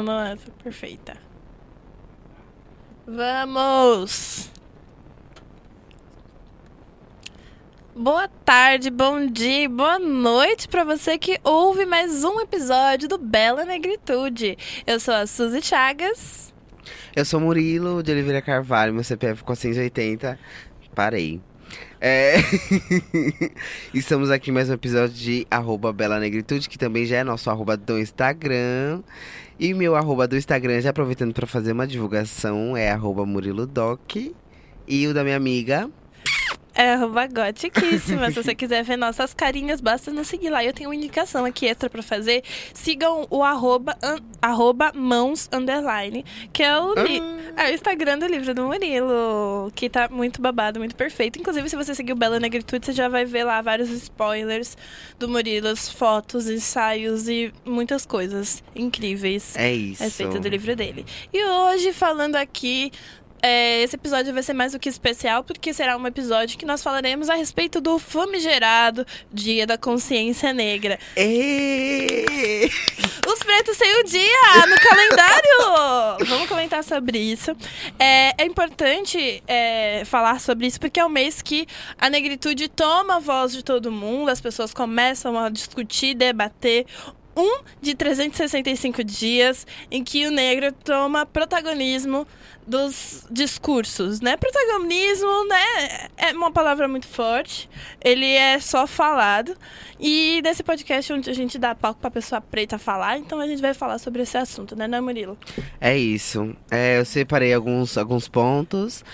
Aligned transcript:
Nossa, 0.00 0.50
perfeita. 0.64 1.18
Vamos! 3.06 4.50
Boa 7.94 8.26
tarde, 8.26 8.88
bom 8.90 9.26
dia, 9.26 9.68
boa 9.68 9.98
noite 9.98 10.66
para 10.66 10.82
você 10.82 11.18
que 11.18 11.38
ouve 11.44 11.84
mais 11.84 12.24
um 12.24 12.40
episódio 12.40 13.06
do 13.06 13.18
Bela 13.18 13.66
Negritude. 13.66 14.56
Eu 14.86 14.98
sou 14.98 15.12
a 15.12 15.26
Suzy 15.26 15.60
Chagas. 15.60 16.54
Eu 17.14 17.26
sou 17.26 17.38
Murilo 17.38 18.02
de 18.02 18.12
Oliveira 18.12 18.40
Carvalho, 18.40 18.94
meu 18.94 19.04
CPF 19.04 19.40
ficou 19.40 19.54
180. 19.54 20.38
Parei. 20.94 21.38
É... 22.04 22.34
Estamos 23.94 24.28
aqui 24.28 24.50
em 24.50 24.52
mais 24.52 24.68
um 24.68 24.72
episódio 24.72 25.14
de 25.14 25.46
arroba 25.48 25.92
Bela 25.92 26.18
Negritude, 26.18 26.68
que 26.68 26.76
também 26.76 27.06
já 27.06 27.18
é 27.18 27.22
nosso 27.22 27.48
arroba 27.48 27.76
do 27.76 27.96
Instagram. 27.96 29.04
E 29.56 29.72
meu 29.72 29.94
arroba 29.94 30.26
do 30.26 30.36
Instagram, 30.36 30.80
já 30.80 30.90
aproveitando 30.90 31.32
para 31.32 31.46
fazer 31.46 31.70
uma 31.70 31.86
divulgação, 31.86 32.76
é 32.76 32.90
arroba 32.90 33.24
Murilo 33.24 33.68
Doc. 33.68 34.16
E 34.88 35.06
o 35.06 35.14
da 35.14 35.22
minha 35.22 35.36
amiga, 35.36 35.88
é 36.74 36.92
arroba 36.92 37.26
gotiquíssima. 37.26 38.30
Se 38.30 38.42
você 38.42 38.54
quiser 38.54 38.82
ver 38.82 38.96
nossas 38.96 39.34
carinhas, 39.34 39.80
basta 39.80 40.10
nos 40.10 40.28
seguir 40.28 40.50
lá. 40.50 40.64
Eu 40.64 40.72
tenho 40.72 40.88
uma 40.88 40.96
indicação 40.96 41.44
aqui 41.44 41.66
extra 41.66 41.90
pra 41.90 42.02
fazer. 42.02 42.42
Sigam 42.72 43.26
o 43.30 43.42
arroba, 43.42 43.96
an, 44.02 44.18
arroba 44.40 44.92
mãos 44.94 45.48
underline, 45.52 46.24
que 46.52 46.62
é 46.62 46.78
o, 46.78 46.94
li, 46.94 47.20
ah. 47.56 47.64
é 47.68 47.70
o 47.70 47.74
Instagram 47.74 48.18
do 48.18 48.26
livro 48.26 48.54
do 48.54 48.64
Murilo, 48.64 49.70
que 49.74 49.88
tá 49.88 50.08
muito 50.08 50.40
babado, 50.40 50.78
muito 50.78 50.96
perfeito. 50.96 51.38
Inclusive, 51.38 51.68
se 51.68 51.76
você 51.76 51.94
seguir 51.94 52.12
o 52.12 52.16
Bela 52.16 52.40
Negritude, 52.40 52.86
você 52.86 52.92
já 52.92 53.08
vai 53.08 53.24
ver 53.24 53.44
lá 53.44 53.60
vários 53.60 53.90
spoilers 53.90 54.76
do 55.18 55.28
Murilo, 55.28 55.76
fotos, 55.76 56.48
ensaios 56.48 57.28
e 57.28 57.52
muitas 57.64 58.06
coisas 58.06 58.62
incríveis. 58.74 59.56
É 59.56 59.72
isso. 59.72 60.02
A 60.02 60.06
respeito 60.06 60.40
do 60.40 60.48
livro 60.48 60.74
dele. 60.74 61.04
E 61.32 61.44
hoje, 61.44 61.92
falando 61.92 62.36
aqui 62.36 62.92
é, 63.42 63.82
esse 63.82 63.96
episódio 63.96 64.32
vai 64.32 64.42
ser 64.42 64.52
mais 64.52 64.70
do 64.70 64.78
que 64.78 64.88
especial, 64.88 65.42
porque 65.42 65.74
será 65.74 65.96
um 65.96 66.06
episódio 66.06 66.56
que 66.56 66.64
nós 66.64 66.80
falaremos 66.80 67.28
a 67.28 67.34
respeito 67.34 67.80
do 67.80 67.98
famigerado 67.98 69.04
Dia 69.32 69.66
da 69.66 69.76
Consciência 69.76 70.52
Negra. 70.52 70.98
E... 71.16 72.70
Os 73.26 73.38
pretos 73.40 73.76
têm 73.76 74.00
o 74.00 74.04
dia 74.04 74.66
no 74.68 74.76
calendário! 74.76 76.24
Vamos 76.26 76.48
comentar 76.48 76.84
sobre 76.84 77.18
isso. 77.18 77.50
É, 77.98 78.32
é 78.42 78.46
importante 78.46 79.42
é, 79.48 80.04
falar 80.04 80.40
sobre 80.40 80.68
isso, 80.68 80.78
porque 80.78 81.00
é 81.00 81.04
o 81.04 81.08
mês 81.08 81.42
que 81.42 81.66
a 81.98 82.08
negritude 82.08 82.68
toma 82.68 83.16
a 83.16 83.18
voz 83.18 83.52
de 83.52 83.64
todo 83.64 83.90
mundo, 83.90 84.30
as 84.30 84.40
pessoas 84.40 84.72
começam 84.72 85.36
a 85.36 85.48
discutir, 85.48 86.14
debater 86.14 86.86
um 87.36 87.62
de 87.80 87.94
365 87.94 89.02
dias 89.04 89.66
em 89.90 90.04
que 90.04 90.26
o 90.26 90.30
negro 90.30 90.72
toma 90.72 91.24
protagonismo 91.26 92.26
dos 92.66 93.26
discursos, 93.30 94.20
né? 94.20 94.36
Protagonismo, 94.36 95.48
né? 95.48 96.08
É 96.16 96.32
uma 96.32 96.50
palavra 96.50 96.86
muito 96.86 97.08
forte. 97.08 97.68
Ele 98.00 98.26
é 98.26 98.60
só 98.60 98.86
falado. 98.86 99.56
E 99.98 100.40
nesse 100.42 100.62
podcast 100.62 101.12
onde 101.12 101.30
a 101.30 101.34
gente 101.34 101.58
dá 101.58 101.74
palco 101.74 102.00
pra 102.00 102.10
pessoa 102.10 102.40
preta 102.40 102.78
falar, 102.78 103.18
então 103.18 103.40
a 103.40 103.46
gente 103.46 103.60
vai 103.60 103.74
falar 103.74 103.98
sobre 103.98 104.22
esse 104.22 104.36
assunto, 104.36 104.76
né, 104.76 104.86
né 104.86 105.00
Murilo? 105.00 105.36
É 105.80 105.96
isso. 105.96 106.54
É, 106.70 106.98
eu 106.98 107.04
separei 107.04 107.52
alguns, 107.52 107.96
alguns 107.98 108.28
pontos 108.28 109.04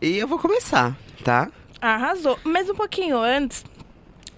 e 0.00 0.18
eu 0.18 0.28
vou 0.28 0.38
começar, 0.38 0.96
tá? 1.24 1.50
Arrasou. 1.80 2.38
Mas 2.44 2.68
um 2.68 2.74
pouquinho 2.74 3.18
antes, 3.18 3.64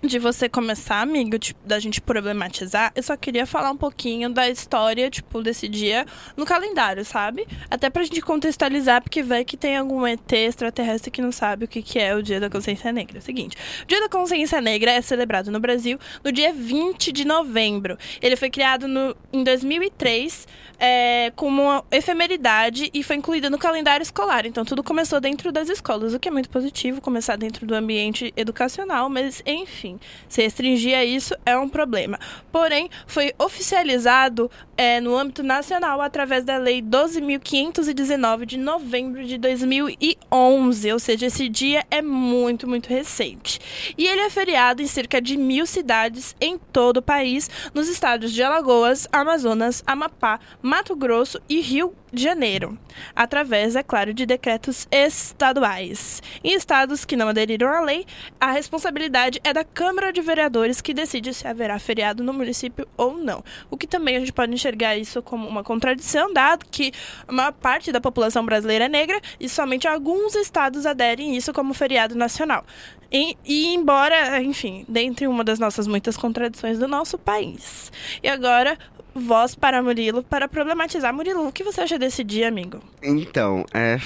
de 0.02 0.18
você 0.18 0.48
começar, 0.48 1.00
amigo, 1.00 1.38
tipo, 1.38 1.60
da 1.66 1.78
gente 1.78 2.00
problematizar, 2.00 2.92
eu 2.94 3.02
só 3.02 3.16
queria 3.16 3.46
falar 3.46 3.70
um 3.70 3.76
pouquinho 3.76 4.30
da 4.30 4.48
história, 4.48 5.10
tipo, 5.10 5.42
desse 5.42 5.68
dia 5.68 6.06
no 6.36 6.44
calendário, 6.46 7.04
sabe? 7.04 7.46
Até 7.70 7.90
pra 7.90 8.02
gente 8.02 8.20
contextualizar, 8.20 9.02
porque 9.02 9.22
vai 9.22 9.44
que 9.44 9.56
tem 9.56 9.76
algum 9.76 10.06
ET 10.06 10.32
extraterrestre 10.32 11.10
que 11.10 11.20
não 11.20 11.32
sabe 11.32 11.64
o 11.64 11.68
que, 11.68 11.82
que 11.82 11.98
é 11.98 12.14
o 12.14 12.22
Dia 12.22 12.40
da 12.40 12.48
Consciência 12.48 12.92
Negra. 12.92 13.18
É 13.18 13.20
o 13.20 13.22
seguinte, 13.22 13.56
o 13.82 13.86
Dia 13.86 14.00
da 14.00 14.08
Consciência 14.08 14.60
Negra 14.60 14.90
é 14.92 15.02
celebrado 15.02 15.50
no 15.50 15.60
Brasil 15.60 15.98
no 16.24 16.32
dia 16.32 16.52
20 16.52 17.12
de 17.12 17.26
novembro. 17.26 17.98
Ele 18.22 18.36
foi 18.36 18.50
criado 18.50 18.88
no, 18.88 19.16
em 19.32 19.44
2003 19.44 20.46
é, 20.78 21.30
como 21.36 21.62
uma 21.62 21.84
efemeridade 21.90 22.90
e 22.92 23.02
foi 23.02 23.16
incluído 23.16 23.50
no 23.50 23.58
calendário 23.58 24.02
escolar. 24.02 24.46
Então, 24.46 24.64
tudo 24.64 24.82
começou 24.82 25.20
dentro 25.20 25.52
das 25.52 25.68
escolas, 25.68 26.14
o 26.14 26.18
que 26.18 26.28
é 26.28 26.32
muito 26.32 26.48
positivo, 26.48 27.00
começar 27.00 27.36
dentro 27.36 27.66
do 27.66 27.74
ambiente 27.74 28.32
educacional, 28.36 29.10
mas, 29.10 29.42
enfim, 29.44 29.89
enfim, 29.90 30.00
se 30.28 30.42
restringir 30.42 30.96
a 30.96 31.04
isso 31.04 31.34
é 31.44 31.56
um 31.56 31.68
problema. 31.68 32.18
Porém, 32.52 32.88
foi 33.06 33.32
oficializado 33.38 34.50
é, 34.76 35.00
no 35.00 35.16
âmbito 35.16 35.42
nacional 35.42 36.00
através 36.00 36.44
da 36.44 36.56
Lei 36.56 36.82
12.519 36.82 38.44
de 38.44 38.58
novembro 38.58 39.24
de 39.24 39.38
2011, 39.38 40.92
ou 40.92 40.98
seja, 40.98 41.26
esse 41.26 41.48
dia 41.48 41.84
é 41.90 42.02
muito, 42.02 42.68
muito 42.68 42.88
recente. 42.88 43.58
E 43.96 44.06
ele 44.06 44.20
é 44.20 44.30
feriado 44.30 44.82
em 44.82 44.86
cerca 44.86 45.20
de 45.20 45.36
mil 45.36 45.66
cidades 45.66 46.34
em 46.40 46.58
todo 46.58 46.98
o 46.98 47.02
país, 47.02 47.50
nos 47.74 47.88
estados 47.88 48.32
de 48.32 48.42
Alagoas, 48.42 49.08
Amazonas, 49.12 49.82
Amapá, 49.86 50.38
Mato 50.62 50.94
Grosso 50.94 51.40
e 51.48 51.60
Rio 51.60 51.94
de 52.12 52.22
Janeiro, 52.22 52.78
através, 53.14 53.76
é 53.76 53.82
claro, 53.82 54.12
de 54.12 54.26
decretos 54.26 54.86
estaduais. 54.90 56.22
Em 56.42 56.54
estados 56.54 57.04
que 57.04 57.16
não 57.16 57.28
aderiram 57.28 57.68
à 57.68 57.80
lei, 57.80 58.04
a 58.40 58.50
responsabilidade 58.52 59.40
é 59.44 59.52
da 59.52 59.64
Câmara 59.64 60.12
de 60.12 60.20
Vereadores 60.20 60.80
que 60.80 60.94
decide 60.94 61.32
se 61.32 61.46
haverá 61.46 61.78
feriado 61.78 62.22
no 62.22 62.32
município 62.32 62.86
ou 62.96 63.16
não. 63.16 63.44
O 63.70 63.76
que 63.76 63.86
também 63.86 64.16
a 64.16 64.20
gente 64.20 64.32
pode 64.32 64.52
enxergar 64.52 64.96
isso 64.96 65.22
como 65.22 65.48
uma 65.48 65.62
contradição, 65.62 66.32
dado 66.32 66.66
que 66.70 66.92
a 67.26 67.32
maior 67.32 67.52
parte 67.52 67.92
da 67.92 68.00
população 68.00 68.44
brasileira 68.44 68.86
é 68.86 68.88
negra 68.88 69.20
e 69.38 69.48
somente 69.48 69.86
alguns 69.86 70.34
estados 70.34 70.86
aderem 70.86 71.36
isso 71.36 71.52
como 71.52 71.74
feriado 71.74 72.14
nacional. 72.14 72.64
E, 73.12 73.36
e, 73.44 73.74
embora, 73.74 74.40
enfim, 74.40 74.84
dentre 74.88 75.26
uma 75.26 75.42
das 75.42 75.58
nossas 75.58 75.86
muitas 75.86 76.16
contradições 76.16 76.78
do 76.78 76.86
nosso 76.86 77.18
país. 77.18 77.90
E 78.22 78.28
agora, 78.28 78.78
voz 79.14 79.54
para 79.54 79.82
Murilo 79.82 80.22
para 80.22 80.48
problematizar. 80.48 81.12
Murilo, 81.12 81.48
o 81.48 81.52
que 81.52 81.64
você 81.64 81.80
acha 81.80 81.98
desse 81.98 82.22
dia, 82.24 82.48
amigo? 82.48 82.80
Então, 83.02 83.64
é. 83.72 83.98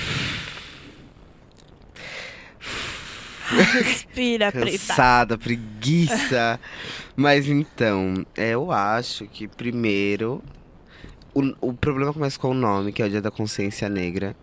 Respira. 3.49 4.51
Cansada, 4.53 5.37
preguiça. 5.39 6.59
Mas 7.17 7.49
então, 7.49 8.25
é, 8.37 8.51
eu 8.51 8.73
acho 8.73 9.27
que 9.27 9.47
primeiro. 9.47 10.43
O, 11.35 11.69
o 11.69 11.75
problema 11.75 12.13
começa 12.13 12.39
com 12.39 12.51
o 12.51 12.55
nome, 12.55 12.93
que 12.93 13.03
é 13.03 13.07
o 13.07 13.11
Dia 13.11 13.21
da 13.21 13.31
Consciência 13.31 13.89
Negra. 13.89 14.37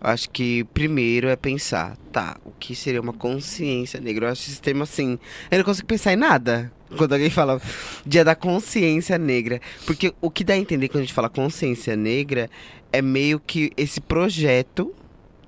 Eu 0.00 0.10
acho 0.10 0.30
que 0.30 0.64
primeiro 0.64 1.28
é 1.28 1.36
pensar, 1.36 1.96
tá, 2.10 2.36
o 2.44 2.50
que 2.50 2.74
seria 2.74 3.00
uma 3.00 3.12
consciência 3.12 4.00
negra? 4.00 4.26
Eu 4.26 4.32
acho 4.32 4.50
esse 4.50 4.60
termo 4.60 4.82
assim. 4.82 5.16
Eu 5.48 5.58
não 5.58 5.64
consigo 5.64 5.86
pensar 5.86 6.12
em 6.12 6.16
nada 6.16 6.72
quando 6.96 7.12
alguém 7.12 7.30
fala 7.30 7.60
Dia 8.06 8.24
da 8.24 8.34
Consciência 8.34 9.18
Negra. 9.18 9.60
Porque 9.86 10.12
o 10.20 10.30
que 10.30 10.44
dá 10.44 10.54
a 10.54 10.58
entender 10.58 10.88
quando 10.88 11.02
a 11.02 11.04
gente 11.04 11.14
fala 11.14 11.28
consciência 11.28 11.96
negra 11.96 12.50
é 12.92 13.00
meio 13.00 13.40
que 13.40 13.72
esse 13.76 14.00
projeto 14.00 14.94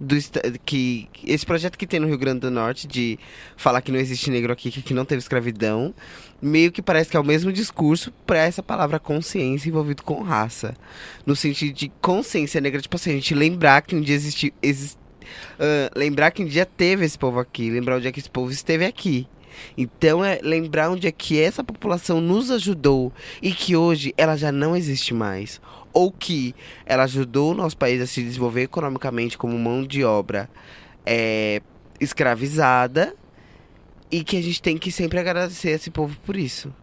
do 0.00 0.16
que 0.64 1.08
esse 1.24 1.46
projeto 1.46 1.78
que 1.78 1.86
tem 1.86 2.00
no 2.00 2.06
Rio 2.06 2.18
Grande 2.18 2.40
do 2.40 2.50
Norte 2.50 2.86
de 2.86 3.18
falar 3.56 3.80
que 3.80 3.92
não 3.92 3.98
existe 3.98 4.30
negro 4.30 4.52
aqui, 4.52 4.70
que 4.70 4.92
não 4.92 5.04
teve 5.04 5.20
escravidão, 5.20 5.94
meio 6.42 6.72
que 6.72 6.82
parece 6.82 7.10
que 7.10 7.16
é 7.16 7.20
o 7.20 7.24
mesmo 7.24 7.52
discurso 7.52 8.12
para 8.26 8.38
essa 8.38 8.62
palavra 8.62 8.98
consciência 8.98 9.68
envolvido 9.68 10.02
com 10.02 10.20
raça, 10.22 10.76
no 11.24 11.36
sentido 11.36 11.74
de 11.74 11.90
consciência 12.00 12.60
negra, 12.60 12.80
tipo 12.80 12.96
assim, 12.96 13.10
a 13.10 13.14
gente 13.14 13.34
lembrar 13.34 13.82
que 13.82 13.94
um 13.94 14.00
dia 14.00 14.16
existiu, 14.16 14.52
exist, 14.60 14.98
uh, 15.54 15.96
lembrar 15.96 16.32
que 16.32 16.42
um 16.42 16.46
dia 16.46 16.66
teve 16.66 17.04
esse 17.04 17.18
povo 17.18 17.38
aqui, 17.38 17.70
lembrar 17.70 17.96
onde 17.96 18.08
é 18.08 18.12
que 18.12 18.18
esse 18.18 18.30
povo 18.30 18.50
esteve 18.50 18.84
aqui. 18.84 19.28
Então 19.76 20.24
é 20.24 20.38
lembrar 20.42 20.90
onde 20.90 21.06
é 21.06 21.12
que 21.12 21.40
essa 21.40 21.62
população 21.62 22.20
nos 22.20 22.50
ajudou 22.50 23.12
e 23.42 23.52
que 23.52 23.76
hoje 23.76 24.14
ela 24.16 24.36
já 24.36 24.50
não 24.50 24.76
existe 24.76 25.12
mais 25.14 25.60
ou 25.92 26.10
que 26.10 26.54
ela 26.84 27.04
ajudou 27.04 27.52
o 27.52 27.54
nosso 27.54 27.76
país 27.76 28.02
a 28.02 28.06
se 28.06 28.22
desenvolver 28.22 28.62
economicamente 28.62 29.38
como 29.38 29.56
mão 29.56 29.86
de 29.86 30.04
obra 30.04 30.50
é, 31.06 31.62
escravizada 32.00 33.14
e 34.10 34.24
que 34.24 34.36
a 34.36 34.42
gente 34.42 34.60
tem 34.60 34.76
que 34.76 34.90
sempre 34.90 35.18
agradecer 35.18 35.70
esse 35.70 35.90
povo 35.90 36.16
por 36.26 36.36
isso. 36.36 36.74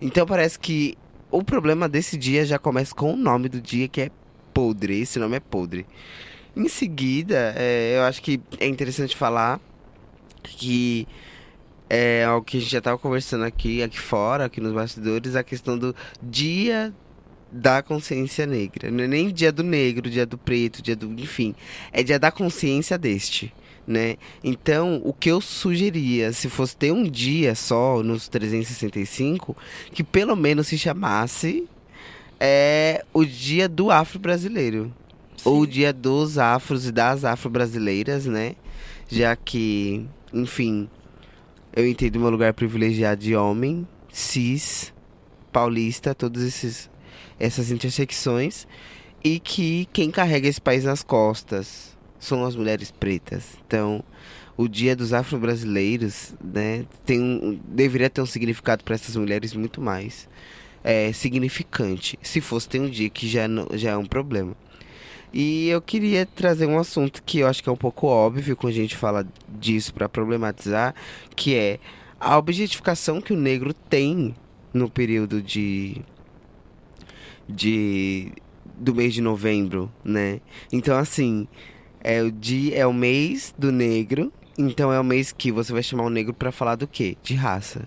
Então 0.00 0.26
parece 0.26 0.58
que 0.58 0.96
o 1.30 1.42
problema 1.42 1.88
desse 1.88 2.16
dia 2.16 2.44
já 2.44 2.58
começa 2.58 2.94
com 2.94 3.12
o 3.12 3.16
nome 3.16 3.48
do 3.48 3.60
dia 3.60 3.88
que 3.88 4.02
é 4.02 4.10
podre. 4.52 5.00
Esse 5.00 5.18
nome 5.18 5.36
é 5.36 5.40
podre. 5.40 5.86
Em 6.54 6.68
seguida, 6.68 7.54
é, 7.56 7.96
eu 7.96 8.02
acho 8.02 8.22
que 8.22 8.40
é 8.58 8.66
interessante 8.66 9.16
falar 9.16 9.60
que 10.42 11.06
é 11.88 12.24
algo 12.24 12.44
que 12.44 12.56
a 12.56 12.60
gente 12.60 12.70
já 12.70 12.78
estava 12.78 12.98
conversando 12.98 13.44
aqui, 13.44 13.82
aqui 13.82 13.98
fora, 13.98 14.44
aqui 14.46 14.60
nos 14.60 14.72
bastidores, 14.72 15.36
a 15.36 15.42
questão 15.42 15.78
do 15.78 15.94
dia 16.22 16.92
da 17.50 17.82
consciência 17.82 18.46
negra. 18.46 18.90
Não 18.90 19.04
é 19.04 19.06
nem 19.06 19.30
dia 19.30 19.52
do 19.52 19.62
negro, 19.62 20.10
dia 20.10 20.26
do 20.26 20.36
preto, 20.36 20.82
dia 20.82 20.96
do. 20.96 21.06
Enfim. 21.20 21.54
É 21.92 22.02
dia 22.02 22.18
da 22.18 22.30
consciência 22.30 22.98
deste. 22.98 23.52
Né? 23.86 24.16
Então, 24.42 25.00
o 25.04 25.12
que 25.12 25.30
eu 25.30 25.40
sugeria, 25.40 26.32
se 26.32 26.48
fosse 26.48 26.76
ter 26.76 26.92
um 26.92 27.04
dia 27.04 27.54
só 27.54 28.02
nos 28.02 28.26
365, 28.26 29.56
que 29.92 30.02
pelo 30.02 30.34
menos 30.34 30.66
se 30.66 30.76
chamasse 30.76 31.68
é 32.40 33.04
o 33.14 33.24
dia 33.24 33.68
do 33.68 33.90
afro-brasileiro. 33.90 34.92
Ou 35.44 35.60
o 35.60 35.66
dia 35.66 35.92
dos 35.92 36.36
afros 36.36 36.86
e 36.86 36.92
das 36.92 37.24
afro-brasileiras, 37.24 38.26
né? 38.26 38.56
Já 39.08 39.36
que, 39.36 40.04
enfim, 40.32 40.88
eu 41.76 41.86
entendo 41.86 42.18
meu 42.18 42.30
lugar 42.30 42.54
privilegiado 42.54 43.20
de 43.20 43.36
homem, 43.36 43.86
cis, 44.10 44.94
paulista, 45.52 46.14
todas 46.14 46.88
essas 47.38 47.70
intersecções. 47.70 48.66
E 49.22 49.38
que 49.38 49.86
quem 49.92 50.10
carrega 50.10 50.48
esse 50.48 50.60
país 50.60 50.84
nas 50.84 51.02
costas 51.02 51.96
são 52.18 52.44
as 52.44 52.56
mulheres 52.56 52.90
pretas. 52.90 53.58
Então, 53.66 54.02
o 54.56 54.68
Dia 54.68 54.96
dos 54.96 55.12
Afro-Brasileiros, 55.12 56.34
né, 56.42 56.86
tem 57.04 57.20
um, 57.20 57.60
deveria 57.68 58.08
ter 58.08 58.22
um 58.22 58.26
significado 58.26 58.82
para 58.82 58.94
essas 58.94 59.14
mulheres 59.16 59.52
muito 59.52 59.80
mais 59.80 60.28
é, 60.82 61.12
significante. 61.12 62.18
Se 62.22 62.40
fosse 62.40 62.68
ter 62.68 62.80
um 62.80 62.88
dia 62.88 63.10
que 63.10 63.28
já, 63.28 63.42
já 63.74 63.90
é 63.90 63.96
um 63.96 64.06
problema. 64.06 64.56
E 65.38 65.68
eu 65.68 65.82
queria 65.82 66.24
trazer 66.24 66.64
um 66.64 66.78
assunto 66.78 67.22
que 67.22 67.40
eu 67.40 67.46
acho 67.46 67.62
que 67.62 67.68
é 67.68 67.72
um 67.72 67.76
pouco 67.76 68.06
óbvio 68.06 68.56
quando 68.56 68.72
a 68.72 68.76
gente 68.76 68.96
fala 68.96 69.28
disso 69.46 69.92
para 69.92 70.08
problematizar, 70.08 70.94
que 71.36 71.54
é 71.54 71.78
a 72.18 72.38
objetificação 72.38 73.20
que 73.20 73.34
o 73.34 73.36
negro 73.36 73.74
tem 73.74 74.34
no 74.72 74.88
período 74.88 75.42
de 75.42 76.00
de 77.46 78.32
do 78.78 78.94
mês 78.94 79.12
de 79.12 79.20
novembro, 79.20 79.92
né? 80.02 80.40
Então 80.72 80.96
assim, 80.96 81.46
é 82.00 82.22
o 82.22 82.32
dia 82.32 82.74
é 82.74 82.86
o 82.86 82.94
mês 82.94 83.54
do 83.58 83.70
negro, 83.70 84.32
então 84.56 84.90
é 84.90 84.98
o 84.98 85.04
mês 85.04 85.32
que 85.32 85.52
você 85.52 85.70
vai 85.70 85.82
chamar 85.82 86.04
o 86.04 86.10
negro 86.10 86.32
para 86.32 86.50
falar 86.50 86.76
do 86.76 86.88
quê? 86.88 87.14
De 87.22 87.34
raça. 87.34 87.86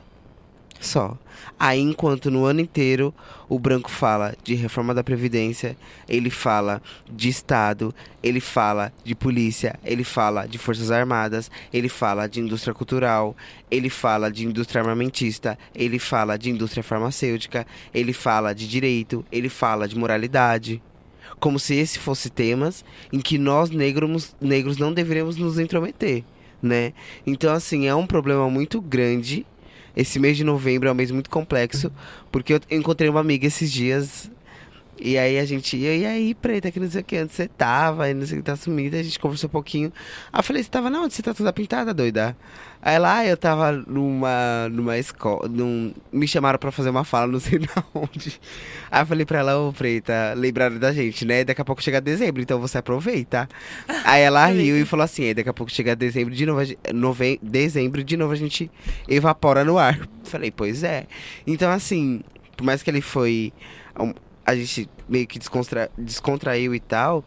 Só. 0.80 1.18
Aí, 1.60 1.80
enquanto 1.80 2.32
no 2.32 2.46
ano 2.46 2.62
inteiro 2.62 3.14
o 3.50 3.60
branco 3.60 3.92
fala 3.92 4.34
de 4.44 4.54
reforma 4.54 4.94
da 4.94 5.04
Previdência, 5.04 5.76
ele 6.08 6.30
fala 6.30 6.82
de 7.12 7.28
Estado, 7.28 7.94
ele 8.24 8.40
fala 8.40 8.94
de 9.04 9.14
polícia, 9.14 9.78
ele 9.84 10.04
fala 10.04 10.48
de 10.48 10.58
Forças 10.58 10.90
Armadas, 10.90 11.52
ele 11.74 11.90
fala 11.90 12.28
de 12.28 12.40
indústria 12.40 12.74
cultural, 12.74 13.36
ele 13.70 13.90
fala 13.90 14.32
de 14.32 14.46
indústria 14.46 14.82
armamentista, 14.82 15.58
ele 15.76 16.00
fala 16.00 16.38
de 16.38 16.50
indústria 16.50 16.84
farmacêutica, 16.84 17.68
ele 17.94 18.14
fala 18.14 18.54
de 18.54 18.68
direito, 18.68 19.26
ele 19.32 19.50
fala 19.50 19.88
de 19.88 19.98
moralidade. 19.98 20.82
Como 21.40 21.60
se 21.60 21.76
esse 21.76 22.00
fosse 22.00 22.30
temas 22.30 22.86
em 23.12 23.20
que 23.20 23.38
nós 23.38 23.70
negros, 23.70 24.36
negros 24.40 24.78
não 24.78 24.94
deveríamos 24.94 25.36
nos 25.36 25.58
intrometer, 25.58 26.24
né? 26.62 26.94
Então, 27.26 27.54
assim, 27.54 27.88
é 27.88 27.96
um 27.96 28.06
problema 28.06 28.50
muito 28.50 28.80
grande 28.82 29.46
esse 29.96 30.20
mês 30.20 30.38
de 30.38 30.44
novembro 30.44 30.90
é 30.90 30.92
um 30.92 30.96
mês 30.96 31.12
muito 31.12 31.30
complexo, 31.30 31.92
porque 32.32 32.54
eu 32.54 32.60
encontrei 32.72 33.10
uma 33.10 33.20
amiga 33.20 33.48
esses 33.48 33.72
dias. 33.72 34.30
E 35.02 35.18
aí 35.18 35.40
a 35.40 35.46
gente 35.46 35.78
ia, 35.78 35.96
e 35.96 36.06
aí, 36.06 36.36
preta, 36.36 36.70
que 36.72 36.80
não 36.80 36.90
sei 36.90 37.02
o 37.02 37.04
que, 37.04 37.22
onde 37.22 37.34
você 37.34 37.48
tava, 37.48 38.10
e 38.10 38.14
não 38.14 38.26
sei 38.26 38.38
o 38.38 38.42
que, 38.42 38.46
tá 38.46 38.56
sumida, 38.56 39.00
a 39.00 39.04
gente 39.04 39.20
conversou 39.20 39.48
um 39.48 39.52
pouquinho. 39.52 39.94
Aí 40.32 40.40
eu 40.40 40.44
falei, 40.44 40.62
você 40.62 40.70
tava 40.70 40.90
na 40.90 41.02
onde? 41.02 41.14
Você 41.14 41.22
tá 41.22 41.34
toda 41.34 41.54
pintada, 41.54 41.94
doida? 41.94 42.36
Aí 42.82 42.98
lá 42.98 43.26
eu 43.26 43.36
tava 43.36 43.72
numa, 43.72 44.70
numa 44.70 44.98
escola, 44.98 45.50
num, 45.50 45.94
me 46.14 46.26
chamaram 46.28 46.58
pra 46.58 46.72
fazer 46.72 46.90
uma 46.90 47.04
fala, 47.04 47.28
não 47.32 47.40
sei 47.40 47.60
na 47.76 47.84
onde. 47.94 48.40
Aí 48.90 49.02
eu 49.02 49.06
falei 49.06 49.26
pra 49.26 49.40
ela, 49.40 49.58
ô 49.60 49.74
preta, 49.74 50.34
lembraram 50.36 50.80
da 50.80 50.94
gente, 50.94 51.26
né? 51.26 51.44
Daqui 51.44 51.62
a 51.62 51.66
pouco 51.66 51.82
chega 51.82 52.00
dezembro, 52.00 52.42
então 52.42 52.60
você 52.60 52.78
aproveita. 52.78 53.50
Aí 54.06 54.22
ela 54.22 54.46
riu 54.52 54.78
e 54.78 54.86
falou 54.86 55.04
assim, 55.04 55.34
daqui 55.34 55.50
a 55.50 55.54
pouco 55.54 55.72
chega 55.72 55.96
dezembro 55.96 56.34
de 56.34 56.46
novo, 56.46 56.62
nove, 56.94 57.40
dezembro 57.42 58.04
de 58.04 58.16
novo 58.16 58.32
a 58.32 58.38
gente 58.38 58.72
evapora 59.08 59.66
no 59.66 59.78
ar. 59.78 60.00
Falei, 60.24 60.52
pois 60.52 60.84
é. 60.84 61.06
Então 61.46 61.70
assim, 61.70 62.22
por 62.56 62.64
mais 62.64 62.82
que 62.82 62.90
ele 62.90 63.02
foi 63.02 63.52
a 64.50 64.56
gente 64.56 64.90
meio 65.08 65.28
que 65.28 65.38
descontra, 65.38 65.92
descontraiu 65.96 66.74
e 66.74 66.80
tal, 66.80 67.24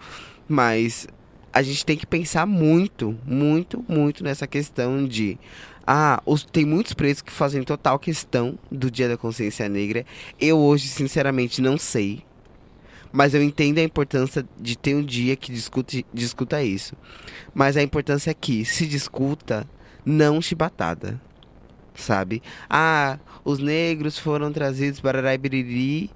mas 0.48 1.06
a 1.52 1.62
gente 1.62 1.86
tem 1.86 1.96
que 1.96 2.04
pensar 2.04 2.46
muito, 2.46 3.16
muito, 3.24 3.84
muito 3.88 4.24
nessa 4.24 4.44
questão 4.44 5.06
de 5.06 5.38
ah, 5.86 6.20
os, 6.26 6.44
tem 6.44 6.64
muitos 6.64 6.94
pretos 6.94 7.22
que 7.22 7.30
fazem 7.30 7.62
total 7.62 7.96
questão 8.00 8.58
do 8.70 8.90
Dia 8.90 9.08
da 9.08 9.16
Consciência 9.16 9.68
Negra. 9.68 10.04
Eu 10.40 10.58
hoje, 10.58 10.88
sinceramente, 10.88 11.62
não 11.62 11.78
sei. 11.78 12.24
Mas 13.12 13.34
eu 13.34 13.42
entendo 13.42 13.78
a 13.78 13.82
importância 13.82 14.44
de 14.58 14.76
ter 14.76 14.96
um 14.96 15.02
dia 15.02 15.36
que 15.36 15.52
discute, 15.52 16.04
discuta 16.12 16.60
isso. 16.62 16.96
Mas 17.54 17.76
a 17.76 17.82
importância 17.82 18.32
é 18.32 18.34
que 18.34 18.64
se 18.64 18.84
discuta 18.84 19.68
não 20.04 20.42
chibatada. 20.42 21.20
Sabe? 21.94 22.42
Ah, 22.68 23.18
os 23.44 23.60
negros 23.60 24.18
foram 24.18 24.50
trazidos 24.50 24.98
para 24.98 25.38
Biriri 25.38 26.10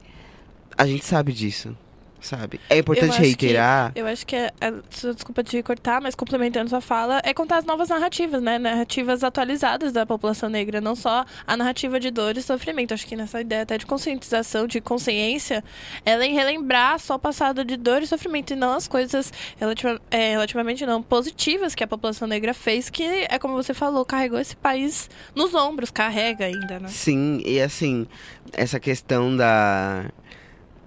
a 0.77 0.87
gente 0.87 1.05
sabe 1.05 1.33
disso. 1.33 1.77
Sabe? 2.21 2.61
É 2.69 2.79
importante 2.79 3.17
eu 3.17 3.23
reiterar. 3.23 3.93
Que, 3.93 4.01
eu 4.01 4.07
acho 4.07 4.27
que, 4.27 4.35
é, 4.35 4.51
é, 4.61 4.73
desculpa 5.15 5.45
te 5.45 5.63
cortar, 5.63 6.01
mas 6.01 6.15
complementando 6.15 6.69
sua 6.69 6.81
fala, 6.81 7.21
é 7.23 7.33
contar 7.33 7.59
as 7.59 7.65
novas 7.65 7.89
narrativas, 7.89 8.43
né? 8.43 8.59
Narrativas 8.59 9.23
atualizadas 9.23 9.93
da 9.93 10.05
população 10.05 10.49
negra, 10.49 10.81
não 10.81 10.97
só 10.97 11.25
a 11.47 11.57
narrativa 11.57 12.01
de 12.01 12.11
dor 12.11 12.37
e 12.37 12.43
sofrimento. 12.43 12.93
Acho 12.93 13.07
que 13.07 13.15
nessa 13.15 13.41
ideia 13.41 13.63
até 13.63 13.79
de 13.79 13.87
conscientização, 13.87 14.67
de 14.67 14.81
consciência, 14.81 15.63
ela 16.05 16.25
é 16.25 16.27
em 16.27 16.35
relembrar 16.35 16.99
só 16.99 17.15
o 17.15 17.19
passado 17.19 17.65
de 17.65 17.77
dor 17.77 18.03
e 18.03 18.07
sofrimento 18.07 18.53
e 18.53 18.57
não 18.57 18.73
as 18.73 18.89
coisas 18.89 19.33
relativa, 19.57 20.01
é, 20.11 20.33
relativamente 20.33 20.85
não 20.85 21.03
positivas 21.03 21.75
que 21.75 21.85
a 21.85 21.87
população 21.87 22.27
negra 22.27 22.53
fez, 22.53 22.91
que 22.91 23.05
é 23.05 23.39
como 23.39 23.55
você 23.55 23.73
falou, 23.73 24.05
carregou 24.05 24.41
esse 24.41 24.57
país 24.57 25.09
nos 25.35 25.55
ombros, 25.55 25.91
carrega 25.91 26.47
ainda, 26.47 26.81
né? 26.81 26.89
Sim, 26.89 27.41
e 27.47 27.61
assim, 27.61 28.07
essa 28.53 28.81
questão 28.81 29.37
da 29.37 30.11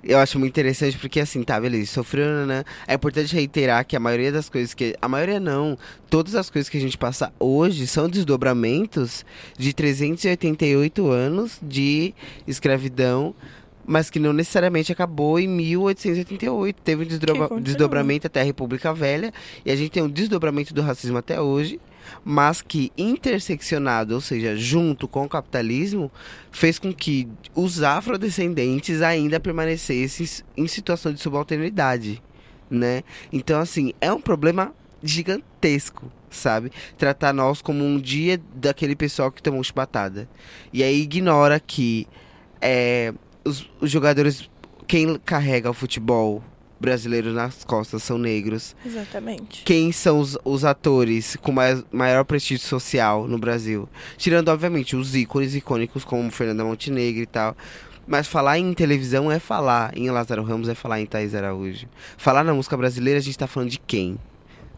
eu 0.03 0.17
acho 0.17 0.39
muito 0.39 0.51
interessante 0.51 0.97
porque, 0.97 1.19
assim, 1.19 1.43
tá, 1.43 1.59
beleza, 1.59 1.91
sofreu, 1.91 2.45
né? 2.45 2.63
É 2.87 2.93
importante 2.93 3.33
reiterar 3.35 3.85
que 3.85 3.95
a 3.95 3.99
maioria 3.99 4.31
das 4.31 4.49
coisas 4.49 4.73
que. 4.73 4.95
A 5.01 5.07
maioria 5.07 5.39
não. 5.39 5.77
Todas 6.09 6.35
as 6.35 6.49
coisas 6.49 6.69
que 6.69 6.77
a 6.77 6.81
gente 6.81 6.97
passa 6.97 7.31
hoje 7.39 7.85
são 7.85 8.09
desdobramentos 8.09 9.25
de 9.57 9.73
388 9.73 11.09
anos 11.09 11.59
de 11.61 12.13
escravidão, 12.47 13.35
mas 13.85 14.09
que 14.09 14.19
não 14.19 14.33
necessariamente 14.33 14.91
acabou 14.91 15.39
em 15.39 15.47
1888. 15.47 16.81
Teve 16.81 17.03
um 17.03 17.07
desdobra 17.07 17.61
desdobramento 17.61 18.27
até 18.27 18.41
a 18.41 18.43
República 18.43 18.93
Velha, 18.93 19.33
e 19.65 19.71
a 19.71 19.75
gente 19.75 19.91
tem 19.91 20.03
um 20.03 20.09
desdobramento 20.09 20.73
do 20.73 20.81
racismo 20.81 21.17
até 21.17 21.39
hoje 21.41 21.79
mas 22.23 22.61
que 22.61 22.91
interseccionado, 22.97 24.13
ou 24.13 24.21
seja, 24.21 24.55
junto 24.55 25.07
com 25.07 25.25
o 25.25 25.29
capitalismo, 25.29 26.11
fez 26.51 26.79
com 26.79 26.93
que 26.93 27.27
os 27.55 27.81
afrodescendentes 27.83 29.01
ainda 29.01 29.39
permanecessem 29.39 30.27
em 30.55 30.67
situação 30.67 31.13
de 31.13 31.19
subalternidade, 31.19 32.21
né? 32.69 33.03
Então, 33.31 33.59
assim, 33.59 33.93
é 33.99 34.11
um 34.11 34.21
problema 34.21 34.73
gigantesco, 35.01 36.11
sabe? 36.29 36.71
Tratar 36.97 37.33
nós 37.33 37.61
como 37.61 37.83
um 37.83 37.99
dia 37.99 38.39
daquele 38.53 38.95
pessoal 38.95 39.31
que 39.31 39.41
tomou 39.41 39.63
chibatada. 39.63 40.29
E 40.71 40.83
aí 40.83 41.01
ignora 41.01 41.59
que 41.59 42.07
é, 42.61 43.13
os, 43.43 43.69
os 43.79 43.89
jogadores, 43.89 44.49
quem 44.87 45.17
carrega 45.17 45.69
o 45.69 45.73
futebol 45.73 46.43
brasileiros 46.79 47.33
nas 47.33 47.63
costas 47.63 48.01
são 48.03 48.17
negros. 48.17 48.75
Exatamente. 48.85 49.63
Quem 49.63 49.91
são 49.91 50.19
os, 50.19 50.37
os 50.43 50.63
atores 50.63 51.35
com 51.41 51.51
mais, 51.51 51.83
maior 51.91 52.23
prestígio 52.23 52.65
social 52.65 53.27
no 53.27 53.37
Brasil? 53.37 53.89
Tirando, 54.17 54.49
obviamente, 54.49 54.95
os 54.95 55.15
ícones 55.15 55.55
icônicos 55.55 56.05
como 56.05 56.31
Fernanda 56.31 56.63
Montenegro 56.63 57.21
e 57.21 57.25
tal. 57.25 57.55
Mas 58.07 58.27
falar 58.27 58.57
em 58.57 58.73
televisão 58.73 59.31
é 59.31 59.37
falar 59.37 59.95
em 59.95 60.09
Lázaro 60.09 60.43
Ramos, 60.43 60.67
é 60.67 60.73
falar 60.73 60.99
em 60.99 61.05
Thaís 61.05 61.35
Araújo. 61.35 61.87
Falar 62.17 62.43
na 62.43 62.53
música 62.53 62.75
brasileira, 62.75 63.19
a 63.19 63.21
gente 63.21 63.37
tá 63.37 63.45
falando 63.45 63.69
de 63.69 63.79
quem? 63.79 64.17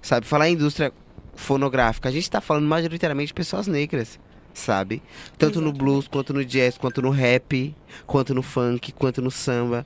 Sabe? 0.01 0.25
Falar 0.25 0.49
em 0.49 0.53
indústria 0.53 0.91
fonográfica, 1.35 2.09
a 2.09 2.11
gente 2.11 2.29
tá 2.29 2.41
falando 2.41 2.67
majoritariamente 2.67 3.27
de 3.27 3.33
pessoas 3.33 3.67
negras 3.67 4.19
sabe? 4.53 5.01
Tanto 5.37 5.59
Exatamente. 5.59 5.79
no 5.79 5.85
blues, 5.85 6.09
quanto 6.09 6.33
no 6.33 6.43
jazz, 6.43 6.77
quanto 6.77 7.01
no 7.01 7.09
rap, 7.09 7.73
quanto 8.05 8.35
no 8.35 8.41
funk, 8.41 8.91
quanto 8.91 9.21
no 9.21 9.31
samba 9.31 9.85